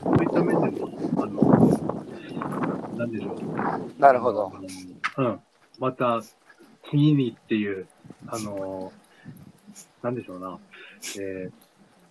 [0.01, 4.01] そういった面でも、あの、なんでしょう。
[4.01, 4.51] なるほど。
[5.17, 5.39] うん。
[5.79, 6.21] また、
[6.89, 7.87] 次にっていう、
[8.27, 8.91] あの、
[10.01, 10.57] なんでしょうな。
[11.19, 11.49] え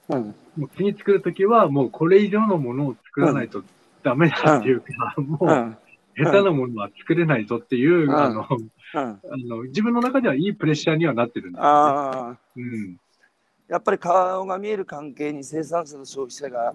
[0.08, 3.62] ー、うん、もう次作るときは、もうこれ以上のものを作らないと
[4.06, 4.86] ダメだっていうか、
[5.16, 5.76] うん、もう、
[6.16, 8.46] 下手なものは作れないぞっていう、あの、
[8.94, 12.38] あの自分の中ではいいプレッシャーにはなってるんですよ、ね。
[12.56, 13.00] うん。
[13.68, 16.72] やっぱり顔が見える関係に生産者と消費者が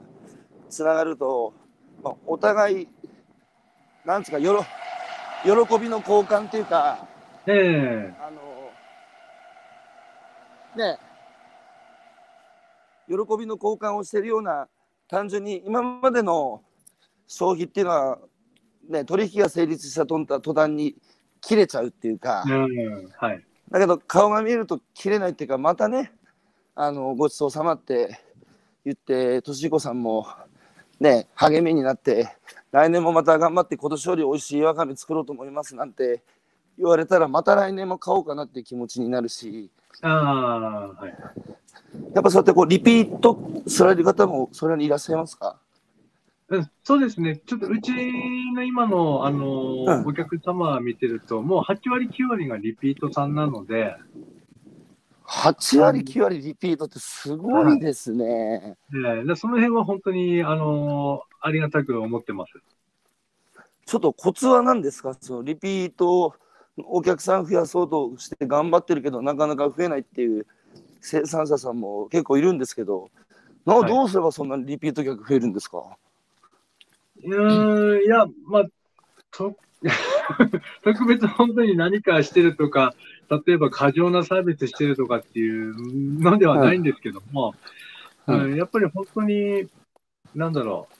[0.69, 1.53] つながると、
[2.03, 2.87] まあ、お互い
[4.05, 4.65] なんつうかよろ
[5.43, 7.07] 喜びの交換というか、
[7.47, 8.13] ええ。
[8.13, 8.41] ー、あの
[10.75, 10.99] ね
[13.07, 14.67] 喜びの交換をしているような
[15.07, 16.61] 単純に今までの
[17.31, 18.19] 消費っていうのは、
[18.89, 20.95] ね、取引が成立した途端に
[21.39, 26.11] 切れちゃうっていうか、うんはい、だけど顔が見えると切れないっていうかまたね
[26.75, 28.19] あのごちそうさまって
[28.83, 30.27] 言ってとしこさんも
[30.99, 32.35] ね励みになって
[32.73, 36.21] 来年もまた頑張って今年より美味しいわかめ作ろうと思いますなんて
[36.77, 39.71] 言われたらまた来年も買おうかなっていう気持ちになるし。
[40.01, 41.13] あ、はい、
[42.13, 45.57] やっぱそうやってこうリピートされる方もそれにいらっしゃいますか？
[46.83, 47.91] そうですね、ちょっとうち
[48.53, 53.95] の今のあの、うん、お客様見てると、もう8割、9割がリピートさんなので、
[55.25, 58.75] 8割、9割リピートってすごいですね。
[58.91, 62.53] はい、その辺は本当に、あのー、ありがたく思ってます。
[63.85, 65.15] ちょっとコツは何ですか？
[65.19, 66.35] そのリピート
[66.77, 70.45] お客さん増やそうとして頑張ってるけどなかなか増えないっていう
[71.01, 73.09] 生産者さんも結構いるんですけど、
[73.65, 75.83] なはい、どうすればそんなにリピート客増えるんですか？
[77.23, 78.65] うん、いや、まあ、
[79.31, 79.55] と
[80.83, 82.93] 特別本当に何かしてるとか、
[83.45, 87.55] 例えば過剰なサービスしてるとかっていうのではないんですけども、
[88.25, 89.67] はいうん、やっぱり本当に、
[90.35, 90.95] なんだろう、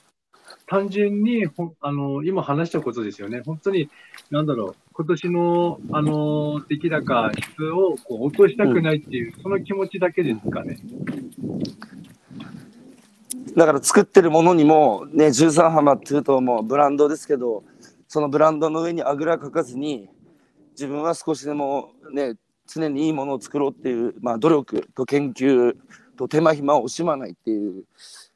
[0.66, 3.88] 単純にほあの今話したことですよね、本当に、
[4.30, 10.78] なんだろう、今年のあの出来高、質をこう落としたくないっていう、うん、その気持ちだけですかね。
[13.56, 17.64] だから作ってるものにも、ね、13浜っていうともうブランドですけど、
[18.08, 20.08] そのブランドの上にあぐらかかずに
[20.72, 22.34] 自分は少しでもね
[22.66, 25.74] 常にいいものを作ろうっていう、まあ、努力と研究
[26.16, 27.84] と手間暇を惜しまないっていう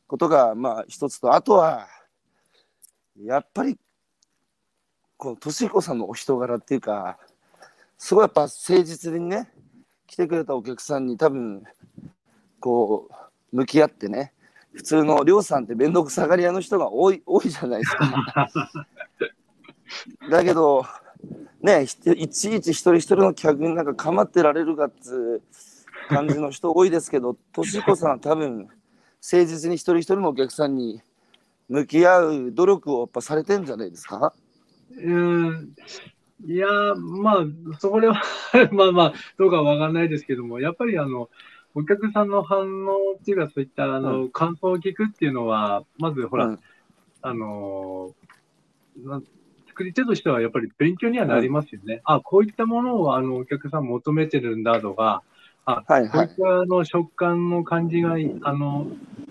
[0.06, 1.88] ことがまあ一つとあとは
[3.22, 3.78] やっぱり
[5.16, 7.18] この俊彦さんのお人柄っていうか
[7.98, 9.50] すごいやっぱ誠実にね
[10.06, 11.64] 来てくれたお客さんに多分
[12.60, 13.08] こ
[13.52, 14.32] う向き合ってね
[14.76, 18.48] 普通の亮さんって面倒くさがり屋の人が多い 多いじゃないですか。
[20.30, 20.84] だけど、
[21.62, 25.42] ね、いちいち一人一人の客になんか構ってられるかっつう
[26.08, 28.68] 感じの人多いですけど、としこさんは多分、
[29.22, 31.00] 誠実に一人一人のお客さんに
[31.68, 34.32] 向き合う努力をやっぱされてんじゃないですか？
[34.90, 35.74] うん
[36.44, 37.44] いやまあ、
[37.78, 38.22] それは
[38.70, 41.30] まあまあ、どうかわかんないですけども、やっぱりあの、
[41.76, 46.60] お客さんの反応っていうか、そういったあの、うん、感想を聞くっていうのは、まずほら、うん、
[47.20, 48.14] あの
[49.68, 52.00] 作り手としてはやっぱり勉強にはなりますよね。
[52.04, 55.22] あ、こういったものをあのお客さん求めてるんだとか、
[55.66, 58.86] あ、はいはい、こういったの食感の感じがあの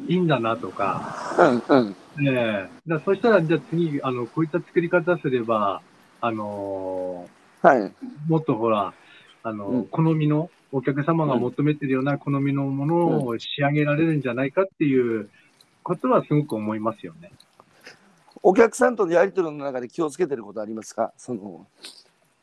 [0.08, 1.96] いいんだなとか、うんうん。
[2.28, 2.70] え。
[2.88, 5.82] ー、だそしたら、じゃあ次あの、こういった作り方すれば、
[6.22, 7.92] あのー、はい、
[8.28, 8.94] もっとほら、
[9.42, 15.30] あの、うん、好みの、お客様が求めてるような好みのものを仕上げられるんじゃないかっていう
[15.84, 17.32] ことはすごく思いますよね。
[18.44, 21.14] お客さんとのやり取りの中で気をつけてることありますか？
[21.16, 21.66] その、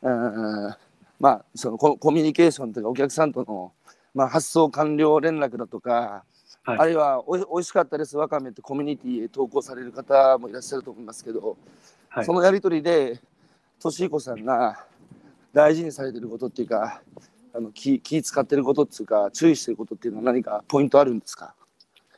[0.00, 0.74] うん、
[1.20, 3.70] まあ、そのココミュニケーションというか、お客さんとの、
[4.14, 6.24] まあ、発送完了連絡だとか、
[6.62, 11.58] はい、あるいはおいおいしかったです、わかめってコミュニティへ投稿される方もいらっしゃると思いますけど、
[12.08, 13.20] はい、そのやり取りで、
[13.78, 14.86] としこさんが
[15.52, 17.02] 大事にされてることっていうか、
[17.54, 21.54] あの気気使ってることっていうか、注意してることっていうのは何かポイントあるんですか？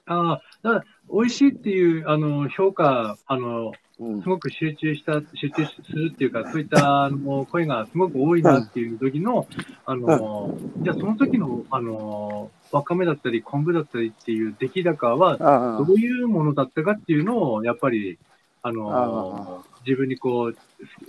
[0.07, 9.47] ああ、だから美味しいっていうあの評価、あのすごく集中した、集中するっていうか、そういったあの声がすごく多いなっていう時の、
[9.87, 15.39] あの、じゃあその時の、あの、わかめだったり昆布だったりっていう出来高は、
[15.78, 18.18] どういうものだったかっていうのを、やっぱり、
[18.62, 20.53] あの、自分にこう、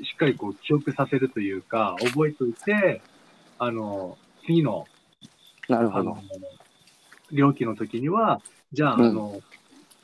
[0.06, 3.02] しっかりこう記憶させるというか、覚えておいて、
[3.66, 4.86] あの、次の、
[5.68, 6.18] なるほど。
[7.32, 8.40] 料金の時には、
[8.72, 9.42] じゃあ、あの、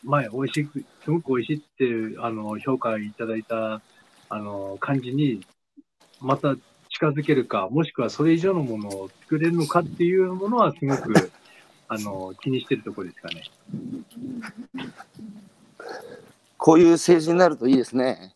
[0.03, 3.83] 前、美味しく、すごく美味しいっていう、あの、評価いただいた、
[4.29, 5.45] あの、感じに、
[6.19, 6.55] また
[6.89, 11.31] 近づけるか、もしくはそれ以上のものを作れるのかっていうものは、すごく、
[11.87, 13.43] あの、気にしてるところですかね。
[16.57, 18.33] こういう政治になるといいですね。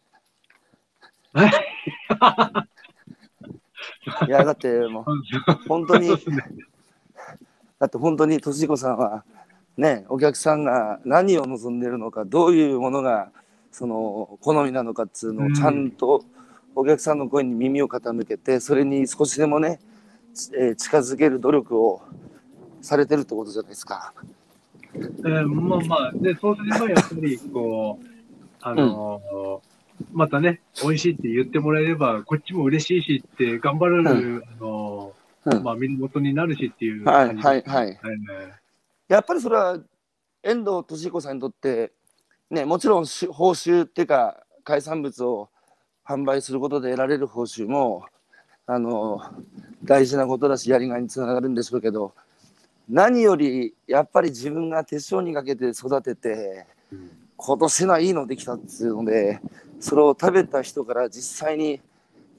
[4.28, 5.06] いや、だってもう、
[5.68, 6.10] 本当に、
[7.80, 9.24] だって本当に、としこさんは、
[9.78, 13.30] ね、お客さんが何を望んでるのかどういうものが
[13.72, 16.24] その好みなのかっつうのをちゃんと
[16.76, 19.80] お客さんの声に耳を傾けてそれに少しでもね、
[20.58, 22.02] えー、近づける努力を
[22.82, 24.14] されてるってことじゃないですか。
[24.94, 28.06] えー、まあまあでそうすればやっぱりこう
[28.62, 29.60] あのーうん、
[30.12, 37.86] またね美味しいって言ってもらえればこっちも嬉しいしって頑張れる、うん、あのー、まあ源になるしっていう感じはいはい。
[37.86, 38.20] はい、はい。
[39.08, 39.80] やっぱりそれは
[40.44, 41.92] 遠藤利彦さんにとって
[42.50, 45.50] ねもちろん報酬っていうか海産物を
[46.08, 48.06] 販売することで得られる報酬も
[48.68, 49.22] あの
[49.84, 52.14] 大事なことだしやりがいにつながるんでしょうけど
[52.90, 56.68] 何よりやっぱり自分が手塩にかけて育てて、
[57.36, 59.40] 今年はいいのできたっていうので
[59.86, 61.80] それを食べた人から実際に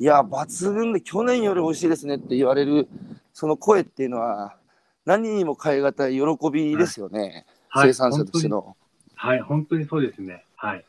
[0.00, 2.88] いや抜群で去年より美味しいですねって言われる
[3.32, 4.56] その声っていうのは
[5.04, 8.76] 何にも代え難い喜びですよね、はい、生産者としての。
[9.14, 10.44] はい、本当にそうですね。
[10.56, 10.84] はい。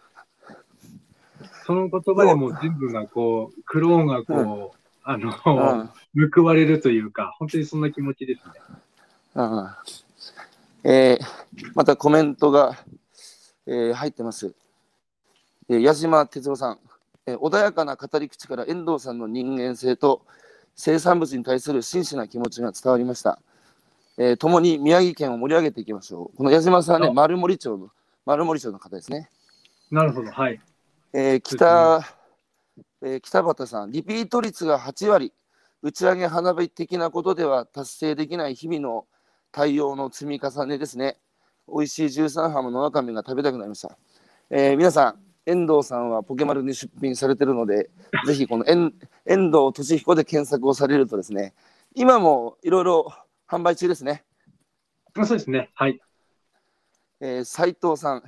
[1.65, 8.53] その言葉でも全部がこう、クローンがこう、うん、あの、うん、報われるというか、本当にそんな気持ちですね。
[9.35, 9.69] うん
[10.83, 12.75] えー、またコメントが、
[13.67, 14.55] えー、入ってます。
[15.69, 16.79] えー、矢島哲夫さん、
[17.25, 20.21] えー、穏やかな語り口から遠藤さんの人間性と
[20.75, 23.39] 生産物に対する真摯な気持ちが伝わりました。
[24.17, 26.37] えー、共に宮城県を盛り上げていきましょう。
[26.37, 27.89] この矢島さんはね、丸森町の、
[28.25, 29.29] 丸森町の方ですね。
[29.91, 30.59] なるほど、はい。
[31.13, 32.01] えー、北、
[33.01, 35.33] えー、北畑さん、リピート率が8割、
[35.83, 39.05] 打ち上げ花火的なことでは達成できない日々の
[39.51, 41.17] 対応の積み重ねですね。
[41.67, 43.97] 美味しい13浜のわかめが食べたくなりました。
[44.49, 47.89] えー、皆さん、遠藤さんはポケマルに出品されてるので、
[48.25, 48.93] ぜひこの遠
[49.25, 51.53] 遠藤俊彦で検索をされるとですね、
[51.95, 53.13] 今もいろいろ
[53.47, 54.25] 販売中ですね。
[55.15, 55.69] そうですね。
[55.73, 56.01] はい。
[57.21, 58.23] えー、斉藤さん、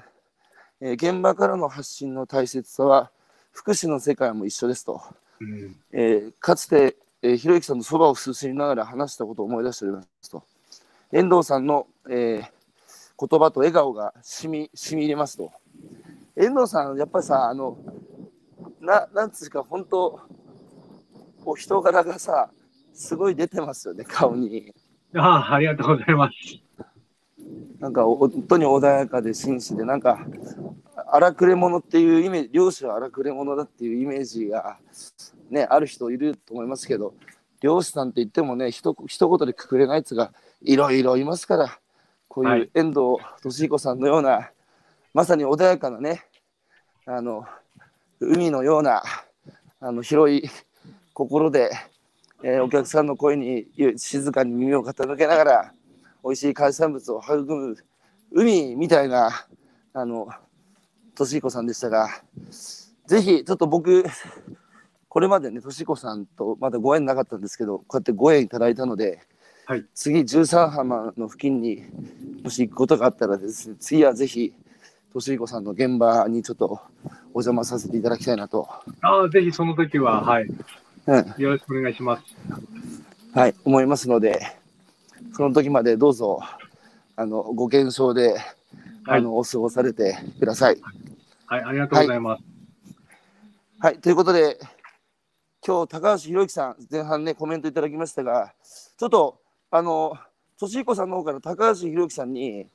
[0.80, 3.12] えー、現場からの発信の大切さは
[3.52, 5.02] 福祉の世界も一緒ですと。
[5.42, 10.44] うん、えー、かつて、えー、ひろゆきさんのそばをすすりながら話したことを思い出しておりますと。
[11.12, 12.44] 遠藤さんの、えー、
[13.28, 15.52] 言葉と笑顔がしみしみ入れますと。
[16.40, 17.78] 遠藤さん、やっぱりさ、あの、
[18.80, 20.22] ななんつうか、本当、
[21.44, 22.50] お人柄がさ、
[22.94, 24.74] すごい出てますよね、顔に。
[25.16, 26.34] ああ、ありがとうございます。
[27.80, 30.26] なんか本当に穏やかで紳士で、なんか
[31.08, 34.78] 荒くれ者っていうイメージ、漁師は荒くれ者だっていうイメージが、
[35.50, 37.14] ね、ある人いると思いますけど、
[37.62, 40.32] 漁師さんって言ってもね、ひと一言でくくれないやつが
[40.62, 41.80] いろいろいますから、
[42.28, 44.52] こういう遠藤利彦さんのような、
[45.14, 46.29] まさに穏やかなね、
[47.12, 47.46] あの
[48.20, 49.02] 海のような
[49.80, 50.50] あの広い
[51.14, 51.72] 心で
[52.42, 53.66] えー、お客さんの声に
[53.98, 55.74] 静かに耳を傾けながら
[56.24, 57.78] 美味しい海産物を育む
[58.32, 59.46] 海みたいな
[59.94, 60.30] あの
[61.16, 62.08] 俊彦さんでしたが
[63.06, 64.06] ぜひちょっと僕
[65.10, 69.20] これまでね俊彦さんとまだご縁なかったんですけどこうやってご縁いただいたので、
[69.66, 71.84] はい、次13浜の付近に
[72.42, 74.54] もし行くことがあったらですね次はぜひ
[75.14, 76.80] 俊彦さんの現場にちょっと
[77.34, 78.68] お邪魔させていただきたいなと。
[79.02, 80.48] ああぜひその時ははい
[81.08, 82.24] うん、よろしくお願いします。
[83.34, 84.40] はい、思いますので、
[85.34, 86.40] その時までどうぞ、
[87.16, 88.34] あの、ご健勝で、
[89.04, 90.80] はい、あの、お過ごされてください。
[91.48, 92.44] はい、ありがとうございます。
[93.80, 94.60] はい、はい、ということで、
[95.66, 98.54] 今日、高橋宏之さん、前半ね、コメントいただきましたが、
[98.98, 99.40] ちょっと、
[99.72, 100.16] あの、
[100.58, 102.68] 俊彦さんの方から高橋宏之さんに、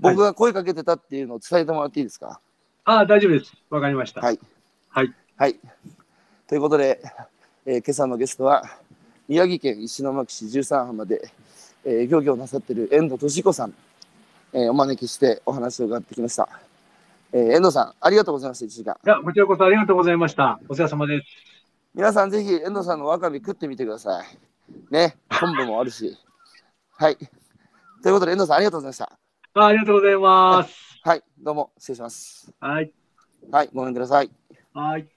[0.00, 2.40] 僕が声かけてたっていうのを伝えてもらっていいですか、
[2.84, 3.52] ああ、大丈夫です。
[3.70, 4.20] わかりました。
[4.20, 4.38] はい。
[4.88, 5.14] はい。
[5.36, 5.58] はい。
[6.46, 7.00] ということで、
[7.64, 8.62] えー今朝のゲストは、
[9.28, 11.30] 宮城県石巻市13浜で、
[11.84, 13.74] えー漁業なさっている遠藤敏子さん、
[14.52, 16.48] えーお招きしてお話を伺ってきました。
[17.32, 18.96] えー遠藤さん、ありがとうございました、1時間。
[19.04, 20.60] いや、こちらこそありがとうございました。
[20.68, 21.26] お世話様です。
[21.94, 24.26] 皆さん、ぜひ遠藤さんのわかめ食ってみてください。
[24.92, 26.16] ね、昆布もあるし。
[26.98, 27.16] はい。
[27.16, 29.18] ということで、遠藤さん、ありがとうございました。
[29.58, 30.76] あありがとうございます。
[31.02, 32.52] はい、どうも、失礼します。
[32.60, 32.92] はい。
[33.50, 34.30] はい、ごめんください。
[34.74, 35.08] はい。